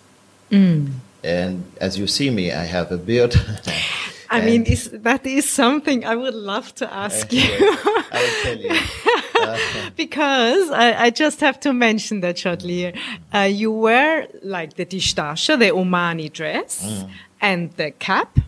Mm. 0.50 0.92
And 1.24 1.64
as 1.80 1.98
you 1.98 2.06
see 2.06 2.30
me, 2.30 2.52
I 2.52 2.64
have 2.64 2.90
a 2.92 2.96
beard. 2.98 3.34
I 4.30 4.40
mean, 4.40 4.64
is, 4.64 4.88
that 4.90 5.26
is 5.26 5.46
something 5.48 6.06
I 6.06 6.16
would 6.16 6.34
love 6.34 6.74
to 6.76 6.90
ask 6.92 7.30
you. 7.32 7.42
I 7.42 8.18
will 8.24 8.42
tell 8.44 8.58
you. 8.58 8.80
Because 9.96 10.70
I, 10.70 11.06
I 11.06 11.10
just 11.10 11.40
have 11.40 11.58
to 11.60 11.72
mention 11.72 12.20
that 12.20 12.38
shortly. 12.38 12.92
Mm. 12.92 12.98
Uh, 13.34 13.38
you 13.40 13.72
wear 13.72 14.28
like 14.42 14.74
the 14.74 14.86
dishdasha, 14.86 15.58
the 15.58 15.70
Omani 15.70 16.32
dress, 16.32 16.84
Mm. 16.84 17.10
and 17.40 17.72
the 17.72 17.90
cap, 17.90 18.38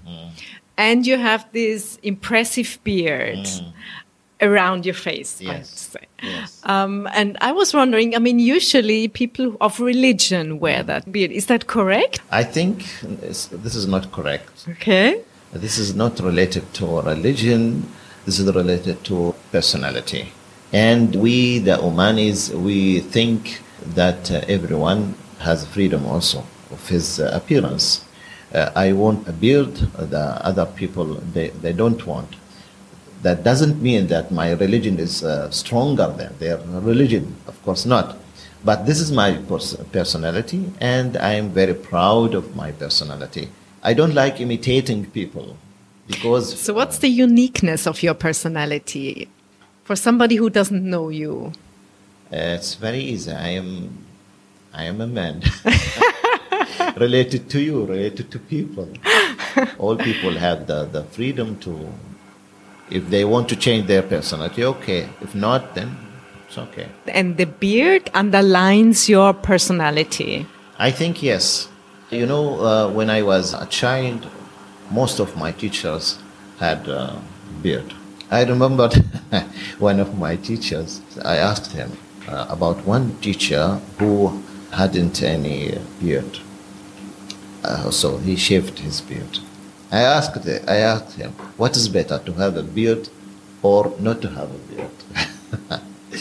and 0.76 1.06
you 1.06 1.18
have 1.18 1.47
this 1.52 1.99
impressive 2.02 2.78
beard 2.85 3.47
around 4.41 4.85
your 4.85 4.95
face. 4.95 5.41
Yes. 5.41 5.71
say. 5.93 6.07
yes. 6.23 6.61
Um, 6.64 7.09
and 7.14 7.37
I 7.41 7.53
was 7.53 7.73
wondering. 7.75 8.14
I 8.14 8.19
mean, 8.19 8.38
usually 8.38 9.09
people 9.09 9.57
of 9.61 9.81
religion 9.81 10.59
wear 10.61 10.83
Mm. 10.83 10.87
that 10.87 11.12
beard. 11.12 11.31
Is 11.31 11.47
that 11.47 11.67
correct? 11.67 12.21
I 12.31 12.45
think 12.45 12.85
this 13.03 13.75
is 13.75 13.87
not 13.87 14.11
correct. 14.12 14.67
Okay. 14.69 15.21
This 15.53 15.79
is 15.79 15.95
not 15.95 16.19
related 16.21 16.64
to 16.75 17.00
religion. 17.03 17.88
This 18.26 18.38
is 18.41 18.53
related 18.53 19.05
to 19.05 19.35
personality. 19.53 20.33
And 20.73 21.14
we, 21.14 21.61
the 21.61 21.76
Omanis, 21.76 22.50
we 22.53 23.00
think 23.00 23.61
that 23.94 24.31
uh, 24.31 24.40
everyone 24.49 25.14
has 25.38 25.64
freedom 25.66 26.05
also 26.07 26.44
of 26.73 26.88
his 26.88 27.20
uh, 27.20 27.31
appearance. 27.33 28.05
Uh, 28.53 28.70
I 28.75 28.92
want 28.92 29.29
a 29.29 29.33
beard. 29.33 29.75
The 30.14 30.25
other 30.44 30.66
people 30.66 31.05
they, 31.35 31.49
they 31.51 31.73
don't 31.73 32.05
want. 32.07 32.35
That 33.25 33.43
doesn't 33.43 33.81
mean 33.83 34.07
that 34.09 34.31
my 34.31 34.53
religion 34.53 34.99
is 34.99 35.25
uh, 35.25 35.51
stronger 35.51 36.09
than 36.19 36.31
their 36.39 36.59
religion. 36.93 37.25
Of 37.47 37.57
course 37.65 37.85
not. 37.87 38.17
But 38.65 38.87
this 38.87 39.01
is 39.01 39.11
my 39.13 39.31
pers- 39.49 39.77
personality, 39.93 40.73
and 40.81 41.17
I 41.17 41.33
am 41.41 41.49
very 41.51 41.75
proud 41.75 42.35
of 42.35 42.55
my 42.55 42.71
personality. 42.73 43.49
I 43.83 43.93
don't 43.95 44.15
like 44.15 44.41
imitating 44.41 45.01
people 45.11 45.57
because. 46.07 46.47
So, 46.59 46.73
what's 46.75 46.99
the 46.99 47.09
uniqueness 47.09 47.87
of 47.87 48.03
your 48.03 48.15
personality 48.15 49.29
for 49.85 49.97
somebody 49.97 50.37
who 50.37 50.49
doesn't 50.49 50.85
know 50.95 51.09
you? 51.09 51.53
Uh, 52.33 52.57
it's 52.57 52.75
very 52.75 53.01
easy. 53.01 53.33
I 53.33 53.49
am, 53.61 54.05
I 54.73 54.85
am 54.85 55.01
a 55.01 55.07
man. 55.07 55.43
related 56.97 57.49
to 57.51 57.61
you, 57.61 57.85
related 57.85 58.31
to 58.31 58.39
people. 58.39 58.89
All 59.79 59.97
people 59.97 60.33
have 60.33 60.67
the, 60.67 60.85
the 60.87 61.05
freedom 61.05 61.59
to, 61.61 61.93
if 62.90 63.09
they 63.11 63.25
want 63.25 63.49
to 63.49 63.57
change 63.57 63.87
their 63.87 64.03
personality, 64.03 64.64
okay. 64.64 65.09
If 65.20 65.35
not, 65.35 65.75
then 65.75 65.97
it's 66.47 66.59
okay. 66.59 66.88
And 67.07 67.37
the 67.37 67.47
beard 67.47 68.11
underlines 68.14 69.09
your 69.09 69.33
personality. 69.33 70.47
I 70.79 70.90
think 70.90 71.23
yes. 71.23 71.68
You 72.11 72.27
know, 72.27 72.61
uh, 72.61 72.90
when 72.90 73.11
I 73.11 73.23
was 73.23 73.55
a 73.55 73.66
child, 73.66 74.29
most 74.90 75.18
of 75.18 75.37
my 75.37 75.53
teachers 75.53 76.18
had 76.59 76.88
uh, 76.88 77.16
beard. 77.62 77.94
I 78.31 78.44
remember 78.44 78.88
one 79.79 80.01
of 80.01 80.18
my 80.18 80.37
teachers. 80.37 81.01
I 81.25 81.37
asked 81.37 81.73
him 81.73 81.97
uh, 82.29 82.47
about 82.49 82.85
one 82.87 83.16
teacher 83.20 83.81
who 83.99 84.42
hadn't 84.73 85.23
any 85.23 85.79
beard. 86.01 86.38
Uh, 87.62 87.90
so 87.90 88.18
he 88.18 88.37
shaved 88.37 88.79
his 88.79 89.01
beard. 89.01 89.38
I 89.90 90.01
asked, 90.01 90.47
I 90.68 90.77
asked 90.77 91.16
him, 91.16 91.33
what 91.57 91.77
is 91.77 91.88
better, 91.88 92.18
to 92.18 92.33
have 92.35 92.57
a 92.57 92.62
beard 92.62 93.09
or 93.62 93.94
not 94.01 94.20
to 94.23 94.29
have 94.29 94.51
a 94.51 94.59
beard? 94.59 95.81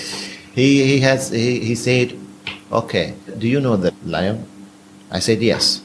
he, 0.54 0.84
he, 0.86 0.99
has, 0.99 1.30
he, 1.32 1.60
he 1.60 1.76
said, 1.76 2.17
okay, 2.71 3.15
do 3.38 3.47
you 3.47 3.60
know 3.60 3.76
the 3.76 3.93
lion? 4.06 4.45
I 5.12 5.19
said, 5.19 5.41
yes. 5.41 5.82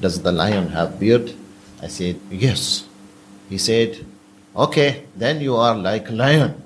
Does 0.00 0.22
the 0.22 0.32
lion 0.32 0.68
have 0.68 0.98
beard? 0.98 1.34
I 1.82 1.88
said, 1.88 2.18
yes. 2.30 2.86
He 3.48 3.58
said, 3.58 4.04
okay, 4.56 5.04
then 5.16 5.40
you 5.40 5.56
are 5.56 5.76
like 5.76 6.08
a 6.08 6.12
lion. 6.12 6.62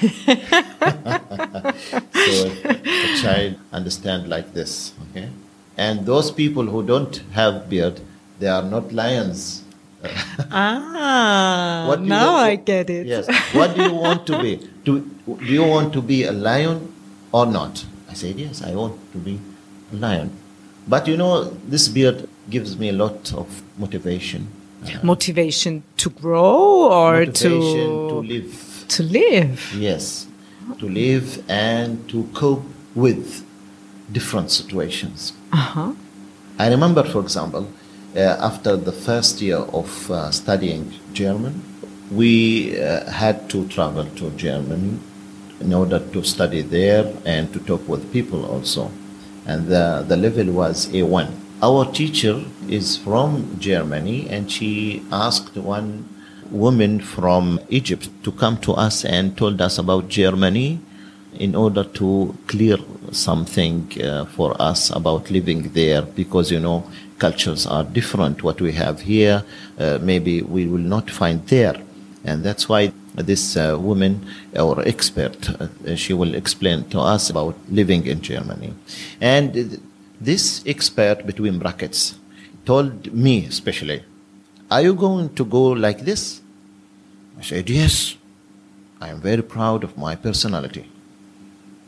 so 0.00 0.08
a 2.74 3.16
child 3.20 3.56
understand 3.72 4.28
like 4.28 4.52
this, 4.54 4.94
okay? 5.10 5.28
And 5.76 6.06
those 6.06 6.30
people 6.30 6.64
who 6.64 6.82
don't 6.82 7.16
have 7.32 7.68
beard, 7.68 8.00
they 8.38 8.48
are 8.48 8.62
not 8.62 8.92
lions. 8.92 9.63
Ah, 10.50 11.84
What 11.88 12.00
now 12.02 12.34
I 12.36 12.56
get 12.56 12.90
it. 12.90 13.06
Yes. 13.06 13.26
What 13.52 13.74
do 13.76 13.82
you 13.82 13.94
want 13.94 14.26
to 14.26 14.40
be? 14.42 14.60
Do, 14.84 15.00
do 15.26 15.44
you 15.52 15.64
want 15.64 15.92
to 15.94 16.02
be 16.02 16.24
a 16.24 16.32
lion 16.32 16.92
or 17.32 17.46
not? 17.46 17.84
I 18.10 18.14
said, 18.14 18.38
yes, 18.38 18.62
I 18.62 18.74
want 18.74 18.94
to 19.12 19.18
be 19.18 19.38
a 19.92 19.96
lion. 19.96 20.30
But 20.86 21.08
you 21.08 21.16
know, 21.16 21.44
this 21.68 21.88
beard 21.88 22.28
gives 22.50 22.76
me 22.78 22.90
a 22.90 22.92
lot 22.92 23.32
of 23.34 23.62
motivation. 23.78 24.46
Uh, 24.84 24.98
Motivation 25.02 25.82
to 25.96 26.10
grow 26.10 26.92
or 26.92 27.24
motivation 27.24 27.88
to 28.08 28.08
to 28.08 28.16
live. 28.20 28.84
to 28.88 29.02
live. 29.02 29.72
Yes, 29.74 30.26
to 30.78 30.86
live 30.88 31.42
and 31.48 32.06
to 32.10 32.28
cope 32.34 32.64
with 32.94 33.42
different 34.12 34.50
situations. 34.50 35.32
Uh-huh. 35.52 35.92
I 36.58 36.68
remember, 36.68 37.02
for 37.02 37.20
example, 37.20 37.66
after 38.16 38.76
the 38.76 38.92
first 38.92 39.40
year 39.40 39.58
of 39.58 40.10
uh, 40.10 40.30
studying 40.30 40.92
German, 41.12 41.62
we 42.12 42.80
uh, 42.80 43.10
had 43.10 43.50
to 43.50 43.66
travel 43.68 44.04
to 44.04 44.30
Germany 44.32 44.98
in 45.60 45.72
order 45.72 45.98
to 45.98 46.22
study 46.22 46.62
there 46.62 47.12
and 47.24 47.52
to 47.52 47.58
talk 47.60 47.88
with 47.88 48.12
people 48.12 48.44
also. 48.44 48.90
And 49.46 49.66
the, 49.66 50.04
the 50.06 50.16
level 50.16 50.52
was 50.52 50.86
A1. 50.88 51.30
Our 51.62 51.90
teacher 51.92 52.44
is 52.68 52.96
from 52.96 53.58
Germany 53.58 54.28
and 54.28 54.50
she 54.50 55.02
asked 55.10 55.56
one 55.56 56.08
woman 56.50 57.00
from 57.00 57.58
Egypt 57.68 58.08
to 58.22 58.32
come 58.32 58.58
to 58.58 58.74
us 58.74 59.04
and 59.04 59.36
told 59.36 59.60
us 59.60 59.78
about 59.78 60.08
Germany 60.08 60.80
in 61.38 61.54
order 61.54 61.82
to 61.82 62.36
clear 62.46 62.76
something 63.10 63.90
uh, 64.02 64.24
for 64.26 64.60
us 64.60 64.90
about 64.90 65.30
living 65.30 65.62
there 65.72 66.02
because 66.02 66.50
you 66.50 66.60
know 66.60 66.84
cultures 67.18 67.66
are 67.66 67.84
different 67.84 68.42
what 68.42 68.60
we 68.60 68.72
have 68.72 69.00
here 69.00 69.44
uh, 69.78 69.98
maybe 70.00 70.42
we 70.42 70.66
will 70.66 70.86
not 70.96 71.10
find 71.10 71.46
there 71.48 71.76
and 72.24 72.42
that's 72.42 72.68
why 72.68 72.92
this 73.14 73.56
uh, 73.56 73.76
woman 73.78 74.26
or 74.56 74.80
expert 74.88 75.48
uh, 75.60 75.94
she 75.94 76.12
will 76.12 76.34
explain 76.34 76.84
to 76.84 76.98
us 76.98 77.30
about 77.30 77.56
living 77.68 78.06
in 78.06 78.20
germany 78.20 78.72
and 79.20 79.80
this 80.20 80.62
expert 80.66 81.26
between 81.26 81.58
brackets 81.58 82.14
told 82.64 83.12
me 83.12 83.46
especially 83.46 84.02
are 84.70 84.82
you 84.82 84.94
going 84.94 85.32
to 85.34 85.44
go 85.44 85.64
like 85.68 86.00
this 86.00 86.40
i 87.38 87.42
said 87.42 87.68
yes 87.70 88.16
I 89.04 89.08
am 89.08 89.20
very 89.20 89.42
proud 89.42 89.84
of 89.84 89.98
my 89.98 90.16
personality. 90.16 90.88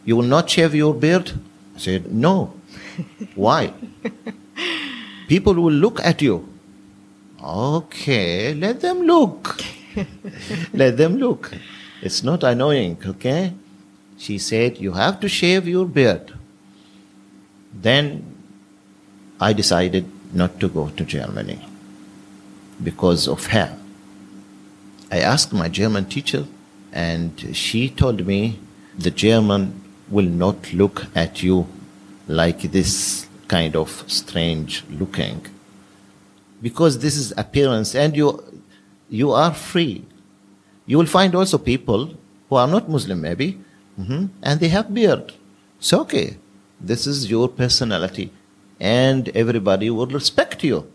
You 0.05 0.17
will 0.17 0.31
not 0.37 0.51
shave 0.51 0.75
your 0.75 0.93
beard? 0.93 1.33
I 1.75 1.79
said, 1.79 2.12
No. 2.12 2.53
Why? 3.35 3.73
People 5.29 5.55
will 5.55 5.73
look 5.73 6.01
at 6.01 6.23
you. 6.23 6.49
Okay, 7.43 8.55
let 8.55 8.81
them 8.81 9.03
look. 9.03 9.61
let 10.73 10.97
them 10.97 11.17
look. 11.17 11.53
It's 12.03 12.23
not 12.23 12.45
annoying, 12.45 12.99
okay? 13.05 13.53
She 14.19 14.39
said, 14.39 14.79
You 14.79 14.93
have 14.93 15.21
to 15.21 15.29
shave 15.29 15.67
your 15.67 15.87
beard. 15.87 16.33
Then 17.73 18.25
I 19.41 19.53
decided 19.53 20.07
not 20.33 20.59
to 20.61 20.69
go 20.69 20.89
to 20.89 21.05
Germany 21.05 21.61
because 22.83 23.29
of 23.29 23.47
her. 23.49 23.77
I 25.11 25.19
asked 25.19 25.53
my 25.53 25.69
German 25.69 26.07
teacher, 26.07 26.47
and 26.93 27.57
she 27.57 27.89
told 27.89 28.27
me 28.27 28.59
the 28.99 29.11
German 29.11 29.83
will 30.09 30.27
not 30.27 30.73
look 30.73 31.07
at 31.15 31.43
you 31.43 31.67
like 32.29 32.62
this 32.73 33.26
kind 33.48 33.76
of 33.76 34.04
strange 34.06 34.85
looking. 34.90 35.46
Because 36.62 36.98
this 36.98 37.16
is 37.16 37.32
appearance 37.37 37.94
and 37.94 38.16
you 38.16 38.42
you 39.09 39.30
are 39.32 39.52
free. 39.54 40.04
You 40.87 40.98
will 40.98 41.06
find 41.06 41.35
also 41.35 41.59
people 41.59 42.14
who 42.48 42.56
are 42.56 42.68
not 42.68 42.88
muslim 42.88 43.20
maybe 43.20 43.59
hmm 43.96 44.26
and 44.42 44.61
they 44.61 44.68
have 44.68 44.92
beard. 44.94 45.32
It's 45.78 45.92
okay 45.92 46.37
this 46.80 47.06
is 47.06 47.30
your 47.30 47.48
personality 47.48 48.30
and 48.78 49.28
everybody 49.30 49.90
will 49.90 50.06
respect 50.06 50.62
you. 50.62 50.90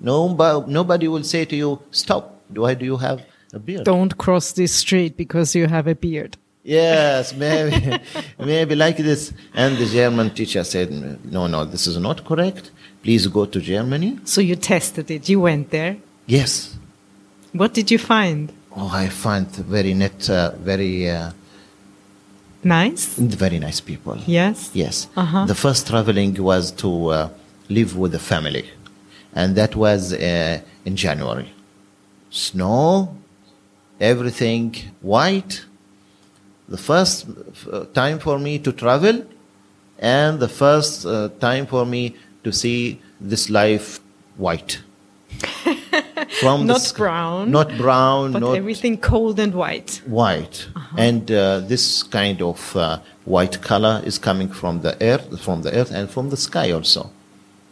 Nobody, 0.00 0.70
nobody 0.70 1.08
will 1.08 1.24
say 1.24 1.44
to 1.44 1.56
you 1.56 1.82
stop 1.90 2.40
why 2.48 2.74
do 2.74 2.84
you 2.84 2.96
have 2.96 3.24
a 3.52 3.58
beard? 3.58 3.84
Don't 3.84 4.16
cross 4.16 4.52
this 4.52 4.72
street 4.72 5.16
because 5.16 5.54
you 5.54 5.66
have 5.66 5.86
a 5.86 5.94
beard. 5.94 6.36
Yes, 6.66 7.32
maybe, 7.32 7.98
maybe 8.38 8.74
like 8.74 8.96
this. 8.96 9.32
And 9.54 9.76
the 9.78 9.86
German 9.86 10.30
teacher 10.30 10.64
said, 10.64 10.90
"No, 11.24 11.46
no, 11.46 11.64
this 11.64 11.86
is 11.86 11.96
not 11.98 12.24
correct. 12.24 12.72
Please 13.02 13.28
go 13.28 13.46
to 13.46 13.60
Germany." 13.60 14.18
So 14.24 14.40
you 14.40 14.56
tested 14.56 15.10
it. 15.10 15.28
You 15.28 15.40
went 15.40 15.70
there. 15.70 15.96
Yes. 16.26 16.76
What 17.52 17.72
did 17.72 17.90
you 17.92 17.98
find? 17.98 18.52
Oh, 18.74 18.90
I 18.92 19.08
find 19.08 19.46
very 19.48 19.94
net, 19.94 20.28
uh, 20.28 20.50
very, 20.58 21.08
uh, 21.08 21.30
Nice? 22.64 23.14
very 23.14 23.58
nice 23.60 23.80
people. 23.80 24.18
Yes? 24.26 24.70
Yes. 24.74 25.06
Uh-huh. 25.16 25.46
The 25.46 25.54
first 25.54 25.86
traveling 25.86 26.34
was 26.42 26.72
to 26.72 26.90
uh, 27.08 27.28
live 27.68 27.96
with 27.96 28.10
the 28.12 28.18
family, 28.18 28.64
and 29.34 29.54
that 29.56 29.76
was 29.76 30.12
uh, 30.12 30.60
in 30.84 30.96
January. 30.96 31.52
Snow, 32.30 33.16
everything 34.00 34.74
white. 35.00 35.64
The 36.68 36.76
first 36.78 37.26
uh, 37.72 37.84
time 37.94 38.18
for 38.18 38.38
me 38.38 38.58
to 38.60 38.72
travel, 38.72 39.24
and 39.98 40.40
the 40.40 40.48
first 40.48 41.06
uh, 41.06 41.28
time 41.40 41.66
for 41.66 41.84
me 41.86 42.14
to 42.44 42.52
see 42.52 43.00
this 43.20 43.48
life 43.50 44.00
white. 44.36 44.80
From 46.40 46.66
Not 46.66 46.80
sk- 46.80 46.96
brown, 46.96 47.50
not 47.50 47.76
brown, 47.76 48.32
But 48.32 48.40
not 48.40 48.56
everything 48.56 48.98
cold 48.98 49.38
and 49.38 49.54
white. 49.54 50.02
white 50.06 50.68
and 50.96 51.30
uh, 51.30 51.60
this 51.60 52.02
kind 52.02 52.42
of 52.42 52.76
uh, 52.76 52.98
white 53.24 53.60
color 53.62 54.02
is 54.04 54.18
coming 54.18 54.48
from 54.48 54.80
the 54.82 54.96
earth 55.02 55.40
from 55.40 55.62
the 55.62 55.72
earth 55.78 55.90
and 55.92 56.10
from 56.10 56.30
the 56.30 56.36
sky 56.36 56.70
also 56.72 57.10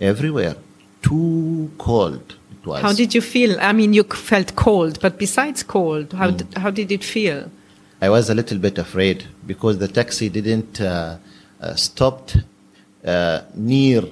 everywhere 0.01 0.57
too 1.03 1.71
cold 1.79 2.23
it 2.53 2.67
was 2.67 2.81
How 2.83 2.93
did 2.93 3.15
you 3.15 3.21
feel? 3.21 3.59
I 3.61 3.73
mean, 3.73 3.93
you 3.93 4.05
felt 4.05 4.55
cold, 4.57 4.99
but 5.01 5.19
besides 5.19 5.63
cold, 5.63 6.13
how, 6.13 6.31
Hmm. 6.31 6.37
d- 6.39 6.47
how 6.63 6.71
did 6.71 6.91
it 6.93 7.05
feel? 7.05 7.51
I 8.05 8.09
was 8.17 8.25
a 8.31 8.35
little 8.41 8.61
bit 8.67 8.77
afraid 8.87 9.19
because 9.47 9.79
the 9.79 9.91
taxi 10.01 10.29
didn't 10.29 10.81
uh, 10.81 11.17
uh, 11.61 11.75
stopped 11.75 12.31
uh, 13.05 13.41
near 13.55 14.03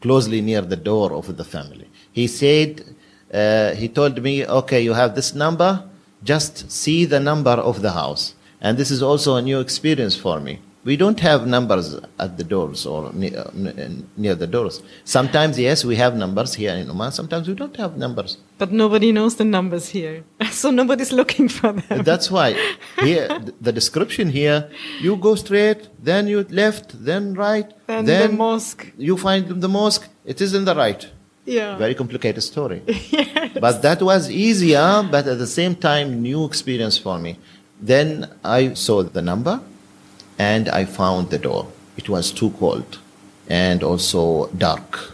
closely 0.00 0.40
near 0.40 0.62
the 0.62 0.76
door 0.76 1.12
of 1.12 1.36
the 1.36 1.44
family. 1.44 1.88
He 2.12 2.26
said 2.26 2.70
uh, 3.32 3.74
he 3.74 3.88
told 3.88 4.22
me 4.22 4.46
okay 4.46 4.80
you 4.80 4.94
have 4.94 5.14
this 5.14 5.34
number. 5.34 5.84
Just 6.24 6.70
see 6.70 7.04
the 7.04 7.20
number 7.20 7.56
of 7.70 7.82
the 7.82 7.92
house. 7.92 8.34
And 8.60 8.76
this 8.76 8.90
is 8.90 9.02
also 9.02 9.36
a 9.36 9.42
new 9.42 9.60
experience 9.60 10.16
for 10.16 10.40
me 10.40 10.60
we 10.84 10.96
don't 10.96 11.20
have 11.20 11.46
numbers 11.46 11.96
at 12.18 12.36
the 12.38 12.44
doors 12.44 12.86
or 12.86 13.10
ne- 13.12 13.34
uh, 13.34 13.50
near 14.16 14.34
the 14.34 14.46
doors 14.46 14.80
sometimes 15.04 15.58
yes 15.58 15.84
we 15.84 15.96
have 15.96 16.16
numbers 16.16 16.54
here 16.54 16.72
in 16.82 16.88
oman 16.90 17.10
sometimes 17.12 17.48
we 17.48 17.54
don't 17.54 17.76
have 17.76 17.96
numbers 17.96 18.38
But 18.58 18.70
nobody 18.72 19.10
knows 19.12 19.34
the 19.36 19.44
numbers 19.44 19.86
here. 19.98 20.16
So 20.60 20.70
nobody's 20.70 21.12
looking 21.20 21.48
for 21.58 21.70
them. 21.72 22.02
That's 22.10 22.28
why 22.36 22.48
here 23.08 23.26
the 23.66 23.72
description 23.80 24.26
here 24.40 24.58
you 25.06 25.12
go 25.28 25.32
straight, 25.44 25.80
then 26.10 26.22
you 26.32 26.38
left, 26.62 26.86
then 27.08 27.22
right, 27.46 27.68
Then 27.86 28.04
then 28.10 28.30
the 28.30 28.36
mosque. 28.44 28.82
You 29.06 29.14
find 29.26 29.42
the 29.64 29.68
mosque. 29.78 30.04
It 30.32 30.38
is 30.44 30.50
in 30.58 30.64
the 30.70 30.74
right. 30.84 31.02
Yeah. 31.58 31.76
Very 31.84 31.94
complicated 32.02 32.42
story. 32.52 32.80
But 33.66 33.74
that 33.86 34.00
was 34.10 34.22
easier, 34.46 34.88
but 35.14 35.24
at 35.32 35.38
the 35.44 35.50
same 35.60 35.74
time 35.90 36.06
new 36.30 36.40
experience 36.50 36.96
for 37.06 37.16
me. 37.24 37.32
Then 37.92 38.08
I 38.60 38.74
saw 38.74 38.96
the 39.18 39.22
number, 39.30 39.54
and 40.38 40.68
I 40.68 40.84
found 40.84 41.30
the 41.30 41.38
door. 41.38 41.66
It 41.96 42.08
was 42.08 42.30
too 42.32 42.50
cold, 42.50 42.98
and 43.48 43.82
also 43.82 44.46
dark. 44.56 45.12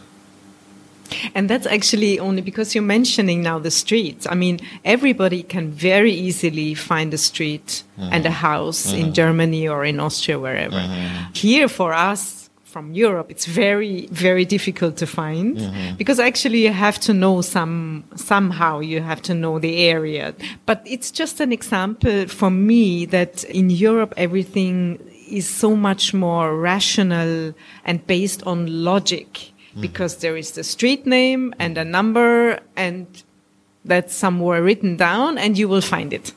And 1.35 1.49
that's 1.49 1.67
actually 1.67 2.19
only 2.19 2.43
because 2.43 2.75
you're 2.75 2.83
mentioning 2.83 3.43
now 3.43 3.59
the 3.59 3.71
streets. 3.71 4.27
I 4.29 4.35
mean, 4.35 4.61
everybody 4.85 5.43
can 5.43 5.71
very 5.71 6.13
easily 6.13 6.75
find 6.75 7.13
a 7.15 7.19
street 7.19 7.85
and 7.97 8.27
a 8.27 8.29
mm-hmm. 8.29 8.39
house 8.39 8.93
in 8.93 9.07
mm-hmm. 9.07 9.13
Germany 9.13 9.69
or 9.69 9.85
in 9.85 10.01
Austria, 10.01 10.39
wherever. 10.39 10.77
Mm-hmm. 10.77 11.33
Here 11.35 11.69
for 11.69 11.93
us, 11.93 12.45
from 12.65 12.93
Europe, 12.93 13.31
it's 13.31 13.47
very, 13.47 14.09
very 14.11 14.45
difficult 14.45 14.97
to 14.97 15.07
find 15.07 15.57
because 15.97 16.19
actually 16.19 16.65
you 16.65 16.73
have 16.73 16.99
to 16.99 17.15
know 17.15 17.41
some, 17.41 18.03
somehow 18.17 18.81
you 18.81 19.01
have 19.01 19.23
to 19.23 19.33
know 19.33 19.61
the 19.61 19.87
area. 19.87 20.35
But 20.67 20.83
it's 20.85 21.13
just 21.13 21.39
an 21.39 21.53
example 21.53 22.27
for 22.27 22.51
me 22.51 23.07
that 23.07 23.45
in 23.45 23.71
Europe, 23.71 24.13
everything 24.17 24.99
is 25.35 25.49
so 25.49 25.75
much 25.77 26.15
more 26.15 26.57
rational 26.57 27.55
and 27.85 28.07
based 28.07 28.43
on 28.45 28.85
logic 28.85 29.53
because 29.81 30.19
there 30.19 30.37
is 30.37 30.53
the 30.53 30.63
street 30.63 31.05
name 31.07 31.53
and 31.59 31.77
a 31.77 31.85
number 31.85 32.61
and 32.77 33.07
that's 33.85 34.15
somewhere 34.15 34.63
written 34.63 34.97
down 34.97 35.37
and 35.37 35.59
you 35.59 35.69
will 35.69 35.81
find 35.81 36.13
it. 36.13 36.33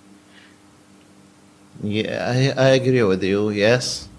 Yeah, 1.84 2.54
I, 2.58 2.64
I 2.64 2.70
agree 2.70 3.04
with 3.04 3.24
you. 3.24 3.52
Yes, 3.52 4.10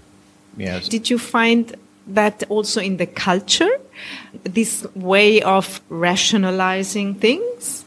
yes. 0.56 0.88
Did 0.88 1.10
you 1.10 1.18
find 1.18 1.74
that 2.06 2.44
also 2.48 2.80
in 2.80 2.96
the 2.96 3.06
culture, 3.06 3.80
this 4.44 4.86
way 4.94 5.42
of 5.42 5.80
rationalizing 5.88 7.16
things? 7.16 7.84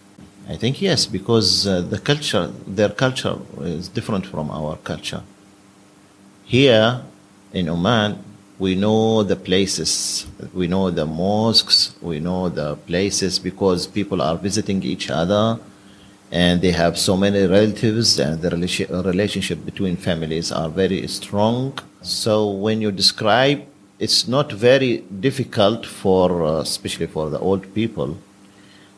I 0.49 0.57
think 0.57 0.81
yes, 0.81 1.05
because 1.05 1.65
uh, 1.65 1.81
the 1.81 1.97
culture, 1.97 2.51
their 2.67 2.89
culture 2.89 3.37
is 3.61 3.87
different 3.87 4.25
from 4.25 4.51
our 4.51 4.75
culture. 4.77 5.23
Here 6.51 7.01
in 7.53 7.69
Oman, 7.69 8.21
we 8.59 8.75
know 8.75 9.23
the 9.23 9.37
places, 9.37 10.27
we 10.53 10.67
know 10.67 10.91
the 10.91 11.05
mosques, 11.05 11.95
we 12.01 12.19
know 12.19 12.49
the 12.49 12.75
places 12.75 13.39
because 13.39 13.87
people 13.87 14.21
are 14.21 14.35
visiting 14.35 14.83
each 14.83 15.09
other 15.09 15.57
and 16.29 16.59
they 16.59 16.73
have 16.73 16.99
so 16.99 17.15
many 17.15 17.47
relatives 17.47 18.19
and 18.19 18.41
the 18.41 18.49
relation- 18.49 18.91
relationship 19.11 19.63
between 19.63 19.95
families 19.95 20.51
are 20.51 20.67
very 20.67 21.07
strong. 21.07 21.79
So 22.01 22.49
when 22.49 22.81
you 22.81 22.91
describe, 22.91 23.61
it's 23.97 24.27
not 24.27 24.51
very 24.51 25.05
difficult 25.27 25.85
for, 25.85 26.43
uh, 26.43 26.59
especially 26.59 27.07
for 27.07 27.29
the 27.29 27.39
old 27.39 27.73
people, 27.73 28.17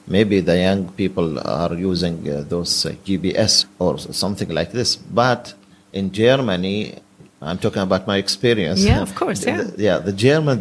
maybe 0.08 0.40
the 0.40 0.58
young 0.58 0.90
people 0.94 1.38
are 1.48 1.76
using 1.76 2.18
uh, 2.28 2.44
those 2.50 2.84
uh, 2.88 2.96
GPS 3.06 3.68
or 3.78 4.00
something 4.00 4.50
like 4.50 4.72
this. 4.72 4.96
But 4.96 5.54
in 5.94 6.12
Germany, 6.12 7.03
I'm 7.48 7.58
talking 7.58 7.82
about 7.90 8.08
my 8.08 8.18
experience. 8.18 8.80
Yeah, 8.84 9.02
of 9.02 9.14
course, 9.16 9.46
yeah. 9.46 9.62
the- 9.64 9.84
yeah, 9.88 9.98
the 10.10 10.14
German 10.14 10.58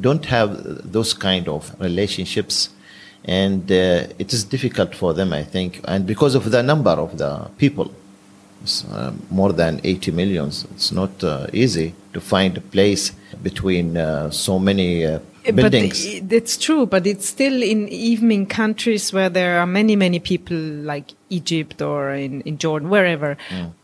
don't 0.00 0.24
have 0.26 0.50
those 0.96 1.12
kind 1.14 1.48
of 1.48 1.62
relationships, 1.80 2.68
and 3.24 3.62
uh, 3.70 4.06
it 4.22 4.32
is 4.32 4.44
difficult 4.44 4.94
for 4.94 5.10
them, 5.14 5.32
I 5.32 5.44
think, 5.54 5.80
and 5.84 6.06
because 6.06 6.34
of 6.34 6.50
the 6.50 6.62
number 6.62 6.90
of 6.90 7.10
the 7.18 7.32
people. 7.58 7.90
It's, 8.62 8.84
uh, 8.84 9.12
more 9.30 9.52
than 9.52 9.80
80 9.84 10.10
millions. 10.12 10.66
It's 10.74 10.92
not 10.92 11.22
uh, 11.24 11.46
easy 11.52 11.94
to 12.12 12.20
find 12.20 12.56
a 12.56 12.60
place 12.60 13.12
between 13.42 13.96
uh, 13.96 14.30
so 14.30 14.58
many 14.58 15.04
uh, 15.06 15.20
buildings. 15.54 16.04
But 16.04 16.14
i- 16.16 16.20
that's 16.26 16.56
true, 16.58 16.84
but 16.86 17.06
it's 17.06 17.26
still 17.28 17.62
in 17.62 17.88
even 17.88 18.30
in 18.32 18.46
countries 18.46 19.12
where 19.12 19.30
there 19.30 19.58
are 19.60 19.66
many, 19.66 19.96
many 19.96 20.18
people 20.18 20.56
like 20.56 21.12
Egypt 21.30 21.80
or 21.82 22.12
in, 22.14 22.40
in 22.42 22.58
Jordan, 22.58 22.88
wherever. 22.90 23.36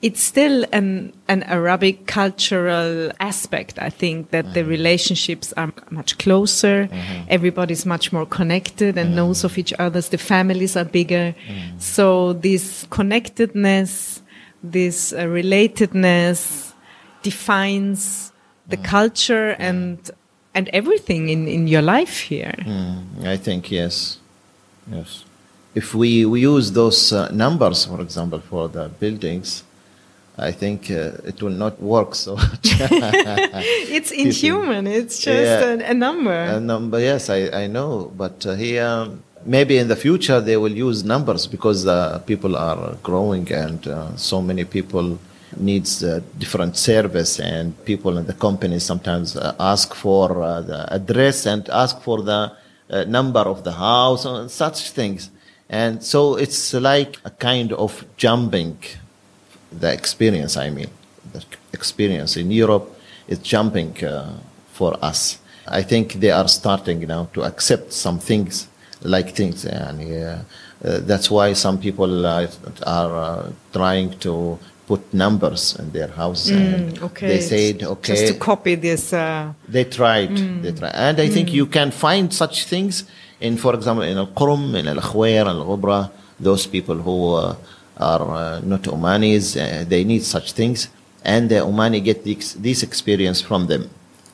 It's 0.02 0.22
still 0.22 0.64
an, 0.72 1.12
an 1.28 1.42
Arabic 1.44 2.06
cultural 2.06 3.12
aspect, 3.20 3.78
I 3.78 3.90
think, 3.90 4.30
that 4.30 4.54
the 4.54 4.64
relationships 4.64 5.52
are 5.56 5.72
much 5.90 6.16
closer. 6.18 6.88
Everybody's 7.28 7.84
much 7.86 8.12
more 8.12 8.26
connected 8.26 8.96
and 8.98 9.14
knows 9.14 9.44
of 9.44 9.56
each 9.58 9.72
other. 9.78 10.00
The 10.00 10.18
families 10.18 10.76
are 10.76 10.84
bigger. 10.86 11.34
So 11.78 12.32
this 12.32 12.86
connectedness 12.90 14.22
this 14.72 15.12
uh, 15.12 15.18
relatedness 15.26 16.72
defines 17.22 18.32
the 18.68 18.76
culture 18.76 19.50
and 19.58 19.98
and 20.56 20.68
everything 20.72 21.28
in, 21.28 21.48
in 21.48 21.66
your 21.68 21.82
life 21.82 22.20
here. 22.20 22.54
Mm, 22.60 23.26
I 23.26 23.36
think 23.36 23.70
yes, 23.70 24.18
yes. 24.90 25.24
If 25.74 25.92
we, 25.92 26.24
we 26.24 26.40
use 26.42 26.70
those 26.70 27.12
uh, 27.12 27.28
numbers, 27.32 27.84
for 27.86 28.00
example, 28.00 28.38
for 28.38 28.68
the 28.68 28.88
buildings, 29.00 29.64
I 30.38 30.52
think 30.52 30.88
uh, 30.88 31.10
it 31.30 31.42
will 31.42 31.56
not 31.64 31.82
work 31.82 32.14
so 32.14 32.36
much. 32.42 32.60
it's 33.90 34.12
inhuman. 34.12 34.86
It's 34.86 35.18
just 35.18 35.44
Yeah. 35.44 35.88
a, 35.88 35.90
a 35.90 35.94
number. 35.94 36.32
A 36.32 36.60
number, 36.60 37.00
yes, 37.00 37.28
I, 37.28 37.48
I 37.64 37.66
know. 37.66 38.12
But 38.16 38.46
uh, 38.46 38.54
here, 38.54 39.08
maybe 39.46 39.78
in 39.78 39.88
the 39.88 39.96
future, 39.96 40.40
they 40.40 40.56
will 40.56 40.72
use 40.72 41.04
numbers 41.04 41.46
because 41.46 41.86
uh, 41.86 42.18
people 42.20 42.56
are 42.56 42.96
growing 43.02 43.50
and 43.52 43.86
uh, 43.86 44.16
so 44.16 44.40
many 44.40 44.64
people 44.64 45.18
needs 45.56 46.02
uh, 46.02 46.20
different 46.38 46.76
service 46.76 47.38
and 47.38 47.84
people 47.84 48.18
in 48.18 48.26
the 48.26 48.32
company 48.32 48.78
sometimes 48.78 49.36
uh, 49.36 49.54
ask 49.60 49.94
for 49.94 50.42
uh, 50.42 50.60
the 50.62 50.92
address 50.92 51.46
and 51.46 51.68
ask 51.68 52.00
for 52.00 52.22
the 52.22 52.52
uh, 52.90 53.04
number 53.04 53.40
of 53.40 53.62
the 53.64 53.72
house 53.72 54.24
and 54.24 54.50
such 54.50 54.90
things. 54.90 55.30
And 55.68 56.02
so 56.02 56.36
it's 56.36 56.74
like 56.74 57.18
a 57.24 57.30
kind 57.30 57.72
of 57.72 58.04
jumping 58.16 58.78
the 59.72 59.92
experience, 59.92 60.56
I 60.56 60.70
mean, 60.70 60.88
the 61.32 61.44
experience 61.72 62.36
in 62.36 62.50
Europe 62.50 62.98
is 63.26 63.38
jumping 63.38 63.94
for 64.72 64.96
us. 65.02 65.38
I 65.66 65.82
think 65.82 66.14
they 66.14 66.30
are 66.30 66.46
starting 66.46 67.00
now 67.08 67.28
to 67.32 67.42
accept 67.42 67.92
some 67.92 68.18
things 68.18 68.68
like 69.04 69.34
things, 69.34 69.64
and 69.64 70.00
uh, 70.00 70.38
that's 70.82 71.30
why 71.30 71.52
some 71.52 71.78
people 71.78 72.26
uh, 72.26 72.46
are 72.86 73.14
uh, 73.16 73.52
trying 73.72 74.18
to 74.20 74.58
put 74.86 75.14
numbers 75.14 75.76
in 75.78 75.90
their 75.92 76.08
house. 76.08 76.50
and 76.50 76.92
Mm, 76.92 77.02
okay. 77.02 77.28
They 77.28 77.40
said, 77.40 77.82
okay, 77.82 78.12
Just 78.14 78.26
to 78.32 78.38
copy 78.38 78.74
this. 78.74 79.12
Uh, 79.12 79.52
they 79.68 79.84
tried. 79.84 80.36
They 80.62 80.72
tried. 80.72 80.92
And 80.94 81.20
I 81.20 81.28
think 81.28 81.52
you 81.52 81.66
can 81.66 81.90
find 81.90 82.32
such 82.32 82.66
things 82.66 83.04
in, 83.40 83.56
for 83.56 83.74
example, 83.74 84.04
in 84.04 84.16
Al 84.16 84.28
Qurum, 84.28 84.74
in 84.74 84.88
Al 84.88 84.96
Khwair, 84.96 85.46
Al 85.46 85.64
Ghubra, 85.64 86.10
those 86.38 86.66
people 86.66 86.96
who 86.96 87.34
uh, 87.34 87.56
are 87.96 88.22
uh, 88.30 88.60
not 88.60 88.82
Omanis, 88.82 89.56
uh, 89.56 89.84
they 89.84 90.04
need 90.04 90.22
such 90.22 90.52
things. 90.52 90.88
And 91.24 91.48
the 91.48 91.56
Omani 91.56 92.04
get 92.04 92.24
this, 92.24 92.52
this 92.54 92.82
experience 92.82 93.40
from 93.40 93.66
them. 93.66 93.90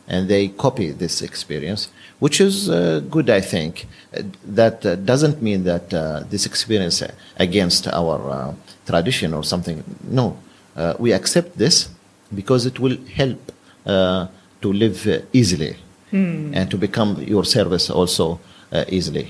And 0.09 0.29
they 0.29 0.49
copy 0.49 0.91
this 0.91 1.23
experience, 1.23 1.89
which 2.21 2.41
is 2.41 2.69
uh, 2.71 3.01
good, 3.11 3.29
I 3.31 3.41
think. 3.41 3.87
Uh, 4.17 4.23
that 4.45 4.87
uh, 4.87 4.95
doesn't 4.97 5.43
mean 5.43 5.65
that 5.65 5.93
uh, 5.93 6.23
this 6.31 6.47
experience 6.47 7.03
against 7.37 7.89
our 7.89 8.19
uh, 8.31 8.55
tradition 8.87 9.35
or 9.35 9.43
something. 9.45 9.83
No. 10.09 10.37
Uh, 10.77 10.95
we 10.99 11.13
accept 11.13 11.59
this 11.59 11.89
because 12.35 12.65
it 12.67 12.79
will 12.79 12.97
help 13.15 13.41
uh, 13.87 14.27
to 14.63 14.73
live 14.73 15.07
easily 15.33 15.77
and 16.13 16.69
to 16.71 16.77
become 16.77 17.23
your 17.23 17.45
service 17.45 17.89
also 17.89 18.41
uh, 18.73 18.85
easily. 18.89 19.29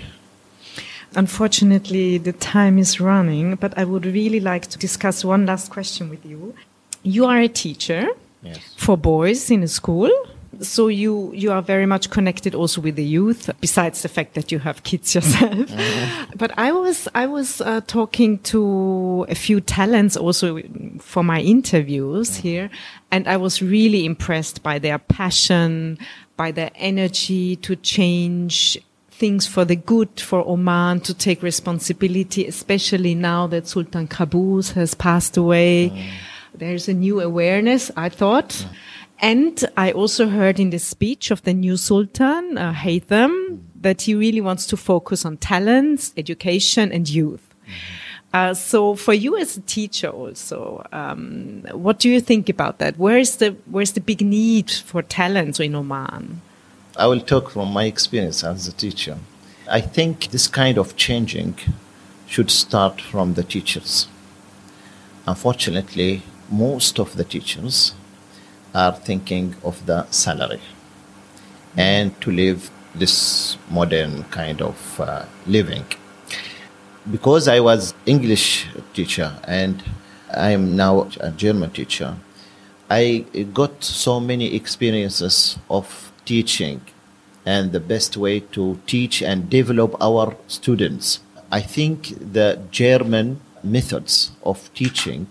Unfortunately, 1.17 2.19
the 2.19 2.33
time 2.33 2.79
is 2.79 3.01
running, 3.01 3.57
but 3.57 3.77
I 3.77 3.85
would 3.85 4.07
really 4.07 4.41
like 4.41 4.67
to 4.69 4.79
discuss 4.79 5.25
one 5.25 5.45
last 5.45 5.71
question 5.71 6.09
with 6.09 6.25
you. 6.25 6.55
You 7.03 7.27
are 7.27 7.39
a 7.39 7.49
teacher 7.49 8.09
Yes. 8.43 8.59
for 8.77 8.97
boys 8.97 9.51
in 9.51 9.63
a 9.63 9.69
school. 9.69 10.11
So 10.61 10.89
you, 10.89 11.33
you 11.35 11.53
are 11.53 11.63
very 11.63 11.87
much 11.87 12.11
connected 12.11 12.55
also 12.55 12.81
with 12.81 12.97
the 12.97 13.05
youth, 13.05 13.49
besides 13.61 14.03
the 14.03 14.09
fact 14.09 14.35
that 14.35 14.53
you 14.53 14.59
have 14.59 14.83
kids 14.83 15.15
yourself. 15.15 15.53
Mm-hmm. 15.53 16.37
But 16.37 16.53
I 16.59 16.73
was, 16.73 17.09
I 17.15 17.27
was 17.27 17.61
uh, 17.61 17.81
talking 17.87 18.39
to 18.41 19.27
a 19.29 19.35
few 19.35 19.61
talents 19.61 20.17
also 20.17 20.61
for 20.99 21.23
my 21.23 21.41
interviews 21.41 22.31
mm-hmm. 22.31 22.43
here, 22.43 22.71
and 23.11 23.27
I 23.27 23.37
was 23.37 23.63
really 23.63 24.05
impressed 24.05 24.63
by 24.63 24.79
their 24.79 24.99
passion, 24.99 25.99
by 26.37 26.51
their 26.53 26.71
energy 26.75 27.57
to 27.57 27.77
change 27.77 28.79
things 29.11 29.47
for 29.47 29.67
the 29.67 29.77
good 29.77 30.19
for 30.19 30.47
Oman 30.49 31.01
to 31.01 31.13
take 31.13 31.43
responsibility, 31.43 32.47
especially 32.47 33.15
now 33.15 33.47
that 33.47 33.69
Sultan 33.69 34.09
Qaboos 34.09 34.73
has 34.73 34.95
passed 34.95 35.37
away. 35.37 35.91
Mm. 35.91 36.11
There's 36.55 36.89
a 36.89 36.95
new 36.95 37.21
awareness, 37.21 37.91
I 37.97 38.09
thought. 38.09 38.49
Mm. 38.49 38.75
And 39.21 39.63
I 39.77 39.93
also 39.93 40.29
heard 40.29 40.59
in 40.59 40.71
the 40.71 40.79
speech 40.79 41.31
of 41.31 41.43
the 41.43 41.53
new 41.53 41.77
Sultan, 41.77 42.57
uh, 42.57 42.73
Haytham, 42.73 43.61
that 43.81 44.03
he 44.03 44.15
really 44.15 44.41
wants 44.41 44.67
to 44.67 44.77
focus 44.77 45.27
on 45.27 45.37
talents, 45.37 46.15
education, 46.17 46.91
and 46.91 47.09
youth. 47.09 47.55
Uh, 48.33 48.55
so 48.55 48.95
for 48.95 49.13
you 49.13 49.37
as 49.37 49.57
a 49.57 49.61
teacher 49.63 50.09
also, 50.09 50.87
um, 50.93 51.63
what 51.73 51.99
do 51.99 52.09
you 52.09 52.21
think 52.21 52.49
about 52.49 52.79
that? 52.79 52.97
Where 52.97 53.19
is 53.19 53.37
the, 53.37 53.57
where's 53.67 53.93
the 53.93 54.01
big 54.01 54.23
need 54.23 54.71
for 54.71 55.03
talents 55.03 55.61
in 55.61 55.75
Oman? 55.75 56.41
I 56.97 57.07
will 57.07 57.21
talk 57.21 57.51
from 57.51 57.73
my 57.73 57.85
experience 57.85 58.43
as 58.43 58.69
a 58.69 58.73
teacher. 58.73 59.19
I 59.69 59.81
think 59.81 60.29
this 60.29 60.49
kind 60.49 60.79
of 60.79 60.97
changing 60.97 61.57
should 62.27 62.51
start 62.51 63.01
from 63.01 63.35
the 63.35 63.43
teachers. 63.43 64.07
Unfortunately, 65.27 66.23
most 66.51 66.99
of 66.99 67.17
the 67.17 67.25
teachers 67.25 67.95
are 68.75 68.93
thinking 68.93 69.55
of 69.65 69.85
the 69.87 70.07
salary 70.11 70.61
and 71.77 72.19
to 72.21 72.31
live 72.31 72.71
this 72.95 73.57
modern 73.71 74.25
kind 74.25 74.61
of 74.61 75.01
uh, 75.01 75.25
living. 75.47 75.85
Because 77.11 77.49
I 77.49 77.61
was 77.61 77.95
English 78.07 78.67
teacher 78.93 79.33
and 79.45 79.83
I 80.35 80.51
am 80.51 80.77
now 80.77 81.09
a 81.21 81.31
German 81.31 81.71
teacher, 81.71 82.17
I 82.89 83.25
got 83.55 83.83
so 83.85 84.21
many 84.21 84.55
experiences 84.55 85.59
of 85.69 86.13
teaching 86.25 86.81
and 87.47 87.73
the 87.73 87.81
best 87.81 88.17
way 88.17 88.41
to 88.41 88.81
teach 88.87 89.23
and 89.23 89.49
develop 89.49 89.97
our 90.01 90.37
students. 90.47 91.21
I 91.51 91.61
think 91.61 92.33
the 92.33 92.61
German 92.71 93.41
methods 93.63 94.33
of 94.43 94.73
teaching 94.75 95.29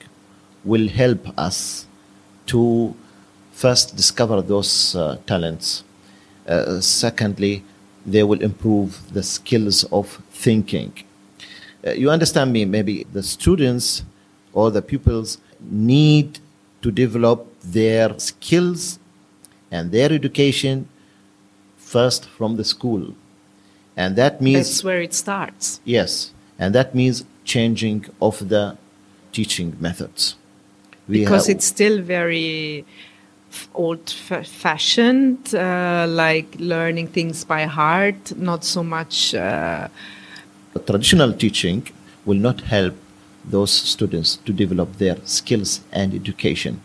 will 0.63 0.87
help 0.87 1.27
us 1.37 1.85
to 2.47 2.95
first 3.63 3.95
discover 3.95 4.41
those 4.41 4.95
uh, 4.95 5.17
talents. 5.25 5.83
Uh, 6.47 6.79
secondly, 6.79 7.63
they 8.05 8.23
will 8.23 8.41
improve 8.41 8.89
the 9.13 9.21
skills 9.21 9.83
of 9.91 10.05
thinking. 10.31 10.91
Uh, 11.85 11.91
you 11.91 12.09
understand 12.09 12.53
me? 12.53 12.63
Maybe 12.65 12.95
the 13.11 13.21
students 13.21 14.03
or 14.53 14.71
the 14.71 14.81
pupils 14.81 15.37
need 15.59 16.39
to 16.83 16.89
develop 16.91 17.39
their 17.61 18.17
skills 18.17 18.97
and 19.69 19.91
their 19.91 20.11
education 20.11 20.87
first 21.77 22.21
from 22.37 22.55
the 22.55 22.63
school. 22.63 23.13
And 23.97 24.15
that 24.15 24.41
means 24.41 24.67
That's 24.69 24.83
where 24.83 25.01
it 25.01 25.13
starts. 25.13 25.81
Yes, 25.83 26.31
and 26.57 26.73
that 26.73 26.95
means 26.95 27.25
changing 27.43 28.05
of 28.21 28.35
the 28.47 28.77
teaching 29.33 29.75
methods. 29.79 30.35
We 31.09 31.19
because 31.19 31.47
have- 31.47 31.57
it's 31.57 31.65
still 31.65 32.01
very 32.01 32.85
old 33.73 34.09
fashioned, 34.09 35.53
uh, 35.53 36.05
like 36.07 36.55
learning 36.59 37.07
things 37.07 37.43
by 37.43 37.65
heart, 37.65 38.37
not 38.37 38.63
so 38.63 38.83
much. 38.83 39.33
Uh, 39.35 39.87
traditional 40.85 41.33
teaching 41.33 41.87
will 42.25 42.37
not 42.37 42.61
help 42.61 42.95
those 43.45 43.71
students 43.71 44.37
to 44.37 44.53
develop 44.53 44.97
their 44.97 45.17
skills 45.25 45.81
and 45.91 46.13
education. 46.13 46.81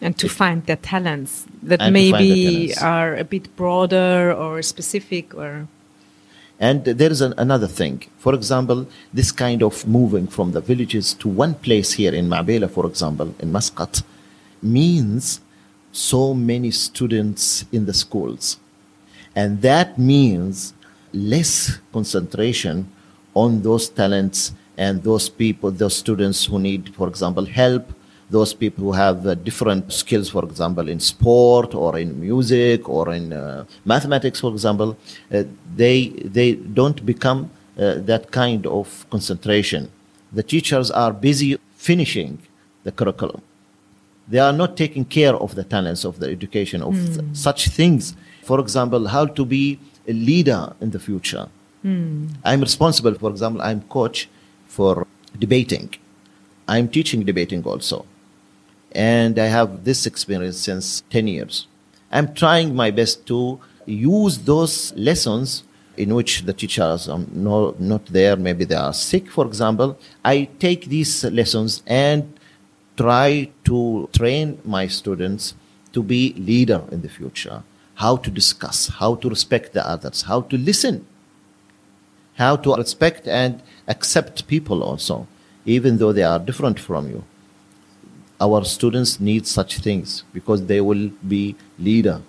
and 0.00 0.18
to 0.18 0.28
find 0.28 0.66
their 0.66 0.76
talents 0.76 1.46
that 1.62 1.80
maybe 1.90 2.68
talents. 2.68 2.82
are 2.82 3.16
a 3.16 3.24
bit 3.24 3.54
broader 3.56 4.32
or 4.32 4.62
specific 4.62 5.34
or 5.34 5.66
And 6.58 6.84
there 6.84 7.10
is 7.10 7.20
an, 7.20 7.34
another 7.36 7.66
thing. 7.66 7.96
For 8.18 8.34
example, 8.34 8.86
this 9.12 9.30
kind 9.30 9.62
of 9.62 9.86
moving 9.86 10.26
from 10.26 10.52
the 10.52 10.62
villages 10.62 11.12
to 11.20 11.28
one 11.28 11.54
place 11.54 11.92
here 11.92 12.14
in 12.14 12.28
Ma'bela, 12.28 12.70
for 12.70 12.86
example, 12.86 13.34
in 13.38 13.52
Muscat, 13.52 14.02
means 14.62 15.40
so 15.96 16.34
many 16.34 16.70
students 16.70 17.64
in 17.72 17.86
the 17.86 17.94
schools. 17.94 18.58
And 19.34 19.62
that 19.62 19.98
means 19.98 20.74
less 21.12 21.78
concentration 21.90 22.90
on 23.34 23.62
those 23.62 23.88
talents 23.88 24.52
and 24.76 25.02
those 25.02 25.30
people, 25.30 25.70
those 25.70 25.96
students 25.96 26.44
who 26.44 26.58
need, 26.58 26.94
for 26.94 27.08
example, 27.08 27.46
help, 27.46 27.90
those 28.28 28.52
people 28.52 28.84
who 28.84 28.92
have 28.92 29.26
uh, 29.26 29.34
different 29.36 29.90
skills, 29.90 30.28
for 30.28 30.44
example, 30.44 30.86
in 30.88 31.00
sport 31.00 31.74
or 31.74 31.98
in 31.98 32.20
music 32.20 32.88
or 32.88 33.14
in 33.14 33.32
uh, 33.32 33.64
mathematics, 33.86 34.40
for 34.40 34.52
example, 34.52 34.98
uh, 35.32 35.44
they, 35.74 36.08
they 36.08 36.54
don't 36.54 37.06
become 37.06 37.50
uh, 37.78 37.94
that 38.10 38.30
kind 38.30 38.66
of 38.66 39.06
concentration. 39.08 39.90
The 40.32 40.42
teachers 40.42 40.90
are 40.90 41.12
busy 41.12 41.56
finishing 41.76 42.38
the 42.84 42.92
curriculum 42.92 43.40
they 44.28 44.38
are 44.38 44.52
not 44.52 44.76
taking 44.76 45.04
care 45.04 45.34
of 45.34 45.54
the 45.54 45.64
talents 45.64 46.04
of 46.04 46.18
the 46.18 46.28
education 46.28 46.82
of 46.82 46.94
th- 46.94 47.20
such 47.32 47.68
things. 47.68 48.14
For 48.42 48.60
example 48.60 49.06
how 49.08 49.26
to 49.26 49.44
be 49.44 49.78
a 50.08 50.12
leader 50.12 50.72
in 50.80 50.90
the 50.90 50.98
future. 50.98 51.48
Hmm. 51.82 52.26
I'm 52.44 52.60
responsible 52.60 53.14
for 53.14 53.30
example 53.30 53.60
i'm 53.62 53.82
coach 53.82 54.28
for 54.66 55.06
debating. 55.38 55.94
I'm 56.68 56.88
teaching 56.88 57.24
debating 57.24 57.62
also. 57.64 58.04
And 58.92 59.38
I 59.38 59.46
have 59.46 59.84
this 59.84 60.06
experience 60.06 60.58
since 60.58 61.02
10 61.10 61.28
years. 61.28 61.66
I'm 62.10 62.34
trying 62.34 62.74
my 62.74 62.90
best 62.90 63.26
to 63.26 63.60
use 63.84 64.38
those 64.38 64.92
lessons 64.94 65.64
in 65.96 66.14
which 66.14 66.42
the 66.42 66.52
teachers 66.52 67.08
are 67.08 67.20
no, 67.32 67.74
not 67.78 68.06
there, 68.06 68.36
maybe 68.36 68.64
they 68.64 68.74
are 68.74 68.92
sick, 68.92 69.30
for 69.30 69.46
example. 69.46 69.98
I 70.24 70.48
take 70.58 70.86
these 70.86 71.24
lessons 71.24 71.82
and 71.86 72.35
try 72.96 73.50
to 73.64 74.08
train 74.12 74.58
my 74.64 74.86
students 74.86 75.54
to 75.92 76.02
be 76.02 76.32
leader 76.34 76.82
in 76.90 77.02
the 77.02 77.08
future. 77.08 77.62
How 77.94 78.16
to 78.16 78.30
discuss 78.30 78.88
how 78.88 79.14
to 79.16 79.28
respect 79.30 79.72
the 79.72 79.86
others 79.88 80.22
how 80.22 80.42
to 80.42 80.58
listen 80.58 81.06
how 82.34 82.56
to 82.56 82.74
respect 82.74 83.26
and 83.26 83.62
accept 83.88 84.46
people 84.46 84.82
also. 84.82 85.26
Even 85.64 85.96
though 85.96 86.12
they 86.12 86.22
are 86.22 86.38
different 86.38 86.78
from 86.78 87.08
you 87.08 87.24
our 88.40 88.64
students 88.64 89.18
need 89.20 89.46
such 89.46 89.78
things 89.78 90.24
because 90.32 90.66
they 90.66 90.80
will 90.80 91.08
be 91.26 91.56
leader. 91.78 92.20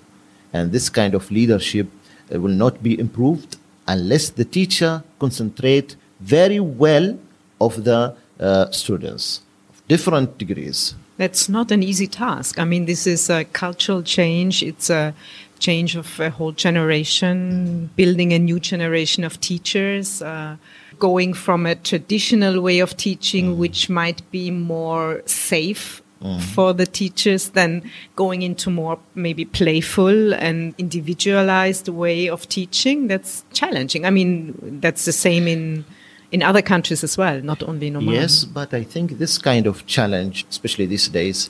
And 0.53 0.71
this 0.71 0.89
kind 0.89 1.13
of 1.13 1.29
leadership 1.31 1.87
uh, 2.33 2.39
will 2.39 2.57
not 2.65 2.81
be 2.81 2.97
improved 2.99 3.57
unless 3.87 4.29
the 4.29 4.45
teacher 4.45 5.03
concentrate 5.19 5.95
very 6.19 6.59
well 6.59 7.17
of 7.59 7.83
the 7.83 8.15
uh, 8.39 8.71
students 8.71 9.41
different 9.87 10.37
degrees 10.37 10.95
that's 11.17 11.49
not 11.49 11.71
an 11.71 11.81
easy 11.83 12.07
task 12.07 12.59
i 12.59 12.65
mean 12.65 12.85
this 12.85 13.07
is 13.07 13.29
a 13.29 13.43
cultural 13.45 14.01
change 14.01 14.63
it's 14.63 14.89
a 14.89 15.13
change 15.59 15.95
of 15.95 16.19
a 16.19 16.29
whole 16.29 16.51
generation 16.51 17.89
building 17.95 18.31
a 18.31 18.39
new 18.39 18.59
generation 18.59 19.23
of 19.23 19.39
teachers 19.41 20.21
uh, 20.21 20.55
going 20.99 21.33
from 21.33 21.65
a 21.65 21.75
traditional 21.75 22.61
way 22.61 22.79
of 22.79 22.97
teaching, 22.97 23.53
mm. 23.53 23.57
which 23.57 23.89
might 23.89 24.29
be 24.31 24.51
more 24.51 25.21
safe 25.25 26.01
mm. 26.21 26.41
for 26.41 26.73
the 26.73 26.85
teachers, 26.85 27.49
than 27.49 27.89
going 28.15 28.41
into 28.41 28.69
more 28.69 28.99
maybe 29.15 29.45
playful 29.45 30.33
and 30.33 30.73
individualized 30.77 31.87
way 31.87 32.29
of 32.29 32.47
teaching. 32.49 33.07
That's 33.07 33.43
challenging. 33.53 34.05
I 34.05 34.09
mean, 34.09 34.79
that's 34.81 35.05
the 35.05 35.11
same 35.11 35.47
in 35.47 35.85
in 36.31 36.43
other 36.43 36.61
countries 36.61 37.03
as 37.03 37.17
well, 37.17 37.41
not 37.41 37.63
only 37.63 37.87
in 37.87 37.95
Oman. 37.95 38.13
Yes, 38.13 38.45
but 38.45 38.73
I 38.73 38.83
think 38.83 39.17
this 39.17 39.37
kind 39.37 39.65
of 39.65 39.85
challenge, 39.85 40.45
especially 40.49 40.85
these 40.85 41.07
days, 41.07 41.49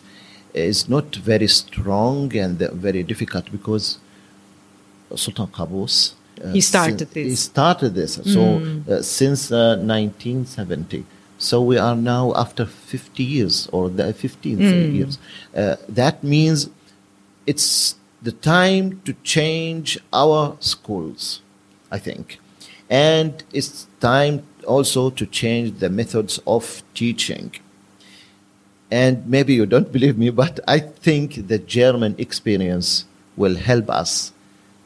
is 0.53 0.87
not 0.87 1.15
very 1.15 1.47
strong 1.47 2.35
and 2.35 2.57
very 2.57 3.03
difficult 3.03 3.51
because 3.51 3.99
Sultan 5.15 5.47
Qaboos 5.47 6.13
uh, 6.43 6.51
he 6.51 6.61
started 6.61 7.09
this. 7.11 7.27
He 7.27 7.35
started 7.35 7.95
this. 7.95 8.15
So 8.15 8.59
mm. 8.59 8.87
uh, 8.87 9.01
since 9.01 9.49
1970. 9.49 10.99
Uh, 10.99 11.03
so 11.39 11.61
we 11.61 11.77
are 11.77 11.95
now 11.95 12.33
after 12.35 12.65
50 12.65 13.23
years 13.23 13.67
or 13.71 13.89
the 13.89 14.03
15th 14.05 14.57
mm. 14.57 14.93
years. 14.93 15.19
that 15.53 16.23
means 16.23 16.69
it's 17.45 17.95
the 18.21 18.31
time 18.31 19.01
to 19.05 19.13
change 19.23 19.99
our 20.11 20.57
schools, 20.59 21.41
I 21.91 21.99
think. 21.99 22.39
And 22.89 23.43
it's 23.53 23.87
time 23.99 24.43
also 24.67 25.09
to 25.09 25.25
change 25.25 25.79
the 25.79 25.89
methods 25.89 26.39
of 26.45 26.83
teaching. 26.93 27.51
And 28.91 29.27
maybe 29.27 29.53
you 29.53 29.65
don't 29.65 29.91
believe 29.97 30.17
me, 30.17 30.29
but 30.29 30.59
I 30.67 30.79
think 30.79 31.47
the 31.47 31.57
German 31.57 32.15
experience 32.17 33.05
will 33.35 33.55
help 33.55 33.89
us 33.89 34.31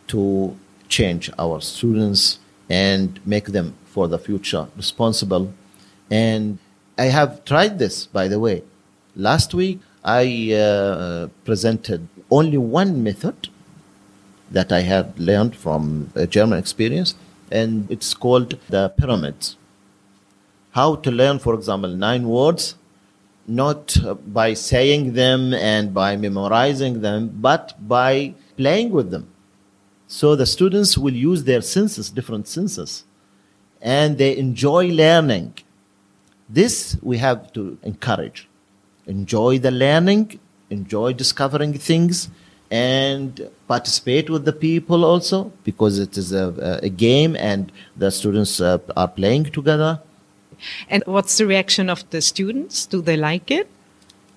to 0.08 0.56
change 0.88 1.30
our 1.40 1.62
students 1.62 2.40
and 2.70 3.20
make 3.26 3.48
them 3.48 3.76
for 3.86 4.08
the 4.08 4.20
future 4.20 4.68
responsible. 4.76 5.54
And 6.10 6.60
I 6.98 7.06
have 7.06 7.44
tried 7.46 7.80
this, 7.80 8.06
by 8.06 8.28
the 8.28 8.40
way. 8.40 8.64
Last 9.16 9.54
week, 9.54 9.80
I 10.04 10.54
uh, 10.54 11.28
presented 11.46 12.08
only 12.30 12.58
one 12.58 13.04
method 13.04 13.50
that 14.50 14.72
I 14.72 14.82
had 14.82 15.18
learned 15.20 15.56
from 15.56 16.12
a 16.16 16.28
German 16.28 16.60
experience, 16.60 17.16
and 17.52 17.90
it's 17.90 18.14
called 18.14 18.58
the 18.70 18.90
pyramids. 18.90 19.56
How 20.72 20.96
to 20.96 21.12
learn, 21.12 21.40
for 21.40 21.54
example, 21.54 21.90
nine 21.90 22.28
words, 22.28 22.76
not 23.48 23.98
by 24.28 24.54
saying 24.54 25.14
them 25.14 25.54
and 25.54 25.94
by 25.94 26.16
memorizing 26.16 27.02
them, 27.02 27.30
but 27.42 27.76
by 27.88 28.34
playing 28.58 28.92
with 28.92 29.12
them. 29.12 29.28
So 30.08 30.36
the 30.36 30.46
students 30.46 30.98
will 30.98 31.14
use 31.14 31.44
their 31.44 31.62
senses, 31.62 32.10
different 32.10 32.48
senses, 32.48 33.04
and 33.82 34.18
they 34.18 34.38
enjoy 34.38 34.88
learning. 34.88 35.56
This 36.50 36.98
we 37.02 37.18
have 37.18 37.52
to 37.54 37.78
encourage. 37.84 38.48
Enjoy 39.08 39.58
the 39.60 39.72
learning, 39.72 40.40
enjoy 40.70 41.14
discovering 41.14 41.74
things, 41.74 42.30
and 42.70 43.50
participate 43.68 44.30
with 44.30 44.46
the 44.46 44.54
people 44.54 45.04
also 45.04 45.52
because 45.64 46.00
it 46.00 46.18
is 46.18 46.32
a, 46.32 46.80
a 46.82 46.90
game 46.90 47.36
and 47.36 47.72
the 47.98 48.10
students 48.10 48.62
uh, 48.62 48.78
are 48.96 49.10
playing 49.10 49.46
together. 49.46 50.00
And 50.90 51.04
what's 51.06 51.38
the 51.38 51.46
reaction 51.46 51.90
of 51.90 52.10
the 52.10 52.22
students? 52.22 52.86
Do 52.86 53.02
they 53.02 53.18
like 53.18 53.52
it? 53.52 53.68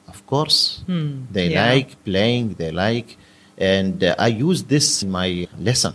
Of 0.08 0.26
course. 0.26 0.82
Hmm. 0.86 1.24
They 1.30 1.48
yeah. 1.48 1.72
like 1.72 2.04
playing, 2.04 2.54
they 2.54 2.70
like 2.70 3.16
and 3.58 4.02
uh, 4.02 4.14
I 4.18 4.28
use 4.28 4.64
this 4.64 5.02
in 5.02 5.10
my 5.10 5.48
lesson. 5.58 5.94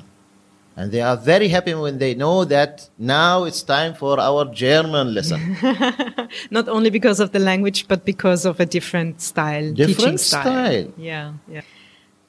And 0.76 0.94
they 0.94 1.02
are 1.02 1.18
very 1.18 1.50
happy 1.50 1.74
when 1.74 1.98
they 1.98 2.15
know 2.15 2.46
that 2.46 2.89
now 2.98 3.44
it's 3.44 3.63
time 3.63 3.94
for 3.94 4.18
our 4.18 4.46
German 4.46 5.13
lesson. 5.13 5.58
Not 6.52 6.70
only 6.70 6.89
because 6.89 7.20
of 7.20 7.34
the 7.34 7.39
language, 7.39 7.88
but 7.89 8.06
because 8.06 8.46
of 8.46 8.62
a 8.62 8.65
different 8.65 9.20
style, 9.20 9.74
different 9.74 9.98
teaching 9.98 10.18
style. 10.18 10.44
style. 10.44 10.94
Yeah, 10.96 11.34
yeah. 11.50 11.62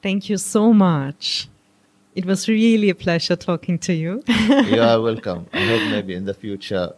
Thank 0.02 0.28
you 0.28 0.36
so 0.36 0.72
much. 0.72 1.48
It 2.16 2.24
was 2.26 2.48
really 2.48 2.90
a 2.90 2.94
pleasure 2.96 3.36
talking 3.36 3.78
to 3.80 3.92
you. 3.92 4.24
you 4.26 4.82
are 4.82 5.00
welcome. 5.08 5.46
I 5.52 5.60
hope 5.60 5.82
maybe 5.92 6.14
in 6.14 6.24
the 6.24 6.34
future 6.34 6.92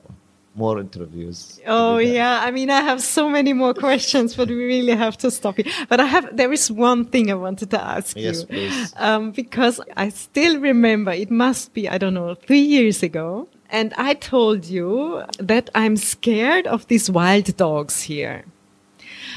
more 0.54 0.78
interviews. 0.78 1.60
Oh 1.66 1.98
yeah, 1.98 2.40
I 2.42 2.50
mean 2.50 2.70
I 2.70 2.80
have 2.80 3.02
so 3.02 3.28
many 3.28 3.52
more 3.52 3.74
questions, 3.74 4.34
but 4.34 4.48
we 4.48 4.54
really 4.54 4.94
have 4.94 5.16
to 5.18 5.30
stop 5.30 5.56
here. 5.56 5.66
But 5.88 6.00
I 6.00 6.04
have 6.04 6.36
there 6.36 6.52
is 6.52 6.70
one 6.70 7.06
thing 7.06 7.30
I 7.30 7.34
wanted 7.34 7.70
to 7.70 7.82
ask 7.82 8.16
yes, 8.16 8.40
you. 8.40 8.46
Please. 8.46 8.94
Um, 8.96 9.30
because 9.32 9.80
I 9.96 10.10
still 10.10 10.60
remember 10.60 11.12
it 11.12 11.30
must 11.30 11.72
be 11.72 11.88
I 11.88 11.98
don't 11.98 12.14
know 12.14 12.34
three 12.34 12.60
years 12.60 13.02
ago, 13.02 13.48
and 13.70 13.94
I 13.96 14.14
told 14.14 14.66
you 14.66 15.24
that 15.38 15.70
I'm 15.74 15.96
scared 15.96 16.66
of 16.66 16.86
these 16.88 17.10
wild 17.10 17.56
dogs 17.56 18.02
here. 18.02 18.44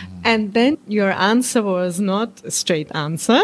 Mm. 0.02 0.22
And 0.26 0.54
then 0.54 0.78
your 0.88 1.12
answer 1.12 1.64
was 1.64 2.02
not 2.02 2.44
a 2.44 2.52
straight 2.52 2.94
answer, 2.94 3.42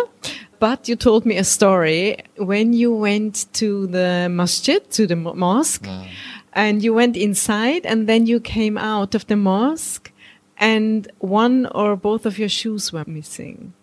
but 0.60 0.89
you 0.89 0.97
told 0.97 1.25
me 1.25 1.38
a 1.38 1.45
story 1.45 2.17
when 2.38 2.73
you 2.73 2.93
went 2.93 3.45
to 3.53 3.88
the 3.88 4.27
masjid, 4.29 4.81
to 4.91 5.07
the 5.07 5.15
mosque. 5.15 5.84
Mm 5.84 6.07
and 6.53 6.83
you 6.83 6.93
went 6.93 7.15
inside 7.15 7.85
and 7.85 8.07
then 8.07 8.25
you 8.25 8.39
came 8.39 8.77
out 8.77 9.15
of 9.15 9.27
the 9.27 9.35
mosque 9.35 10.11
and 10.57 11.11
one 11.19 11.65
or 11.67 11.95
both 11.95 12.25
of 12.25 12.37
your 12.37 12.49
shoes 12.49 12.93
were 12.93 13.05
missing. 13.07 13.73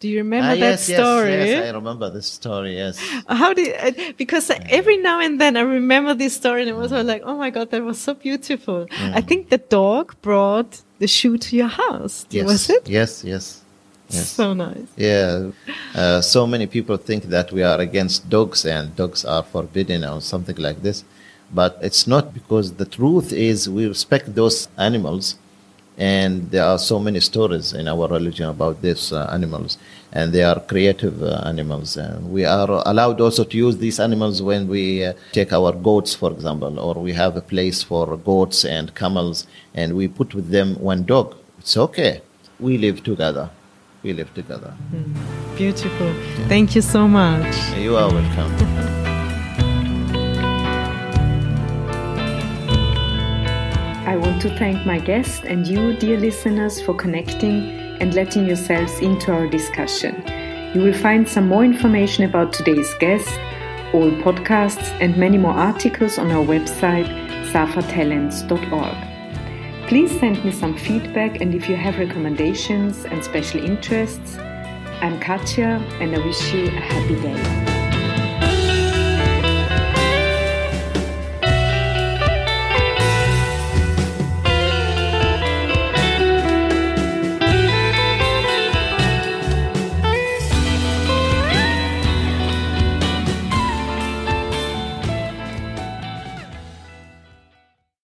Do 0.00 0.08
you 0.08 0.18
remember 0.18 0.52
ah, 0.52 0.54
that 0.54 0.60
yes, 0.60 0.84
story? 0.84 1.32
Yes, 1.32 1.48
yes, 1.48 1.68
I 1.68 1.76
remember 1.76 2.08
this 2.08 2.26
story. 2.26 2.76
Yes. 2.76 3.00
How 3.28 3.52
did? 3.52 3.74
Uh, 3.74 4.12
because 4.16 4.48
every 4.70 4.96
now 4.96 5.18
and 5.18 5.40
then 5.40 5.56
I 5.56 5.62
remember 5.62 6.14
this 6.14 6.36
story, 6.36 6.60
and 6.62 6.70
it 6.70 6.76
was 6.76 6.92
mm. 6.92 7.04
like, 7.04 7.22
oh 7.24 7.36
my 7.36 7.50
god, 7.50 7.72
that 7.72 7.82
was 7.82 7.98
so 7.98 8.14
beautiful. 8.14 8.86
Mm. 8.86 9.16
I 9.16 9.20
think 9.20 9.48
the 9.48 9.58
dog 9.58 10.14
brought 10.22 10.82
the 11.00 11.08
shoe 11.08 11.36
to 11.38 11.56
your 11.56 11.66
house. 11.66 12.26
Yes. 12.30 12.46
Was 12.46 12.70
it? 12.70 12.88
Yes. 12.88 13.24
Yes. 13.24 13.62
Yes. 14.08 14.30
So 14.30 14.54
nice. 14.54 14.86
Yeah. 14.96 15.50
Uh, 15.94 16.20
so 16.20 16.46
many 16.46 16.66
people 16.66 16.96
think 16.96 17.24
that 17.24 17.50
we 17.50 17.64
are 17.64 17.80
against 17.80 18.30
dogs 18.30 18.64
and 18.64 18.94
dogs 18.94 19.24
are 19.24 19.42
forbidden 19.42 20.04
or 20.04 20.20
something 20.20 20.56
like 20.56 20.80
this. 20.80 21.04
But 21.52 21.78
it's 21.80 22.06
not 22.06 22.34
because 22.34 22.74
the 22.74 22.84
truth 22.84 23.32
is 23.32 23.68
we 23.68 23.86
respect 23.86 24.34
those 24.34 24.68
animals, 24.76 25.36
and 25.96 26.50
there 26.50 26.64
are 26.64 26.78
so 26.78 26.98
many 26.98 27.20
stories 27.20 27.72
in 27.72 27.88
our 27.88 28.06
religion 28.06 28.48
about 28.48 28.82
these 28.82 29.12
uh, 29.12 29.28
animals, 29.32 29.78
and 30.12 30.32
they 30.32 30.42
are 30.44 30.60
creative 30.60 31.22
uh, 31.22 31.42
animals. 31.46 31.96
And 31.96 32.30
we 32.30 32.44
are 32.44 32.82
allowed 32.86 33.20
also 33.20 33.44
to 33.44 33.56
use 33.56 33.78
these 33.78 33.98
animals 33.98 34.42
when 34.42 34.68
we 34.68 35.04
uh, 35.04 35.14
take 35.32 35.52
our 35.52 35.72
goats, 35.72 36.14
for 36.14 36.30
example, 36.30 36.78
or 36.78 36.94
we 36.94 37.14
have 37.14 37.36
a 37.36 37.40
place 37.40 37.82
for 37.82 38.16
goats 38.18 38.64
and 38.64 38.94
camels, 38.94 39.46
and 39.74 39.96
we 39.96 40.06
put 40.06 40.34
with 40.34 40.50
them 40.50 40.74
one 40.80 41.04
dog. 41.04 41.34
It's 41.58 41.76
okay. 41.76 42.20
We 42.60 42.78
live 42.78 43.02
together. 43.02 43.50
We 44.02 44.12
live 44.12 44.32
together. 44.34 44.74
Mm, 44.94 45.56
beautiful. 45.56 46.06
Yeah. 46.06 46.48
Thank 46.48 46.76
you 46.76 46.82
so 46.82 47.08
much. 47.08 47.56
You 47.76 47.96
are 47.96 48.08
welcome. 48.12 48.77
I 54.08 54.16
want 54.16 54.40
to 54.40 54.48
thank 54.56 54.86
my 54.86 54.98
guest 54.98 55.44
and 55.44 55.66
you, 55.66 55.92
dear 55.92 56.18
listeners, 56.18 56.80
for 56.80 56.94
connecting 56.94 57.60
and 58.00 58.14
letting 58.14 58.46
yourselves 58.46 59.00
into 59.00 59.30
our 59.30 59.46
discussion. 59.46 60.24
You 60.74 60.80
will 60.80 60.94
find 60.94 61.28
some 61.28 61.46
more 61.46 61.62
information 61.62 62.24
about 62.24 62.54
today's 62.54 62.94
guest, 63.00 63.28
all 63.92 64.10
podcasts, 64.22 64.96
and 65.02 65.18
many 65.18 65.36
more 65.36 65.52
articles 65.52 66.16
on 66.16 66.30
our 66.30 66.42
website, 66.42 67.06
safatalents.org. 67.52 68.96
Please 69.88 70.18
send 70.18 70.42
me 70.42 70.52
some 70.52 70.74
feedback 70.74 71.42
and 71.42 71.54
if 71.54 71.68
you 71.68 71.76
have 71.76 71.98
recommendations 71.98 73.04
and 73.04 73.22
special 73.22 73.62
interests. 73.62 74.38
I'm 75.02 75.20
Katja 75.20 75.84
and 76.00 76.16
I 76.16 76.24
wish 76.24 76.54
you 76.54 76.68
a 76.68 76.70
happy 76.70 77.20
day. 77.20 77.67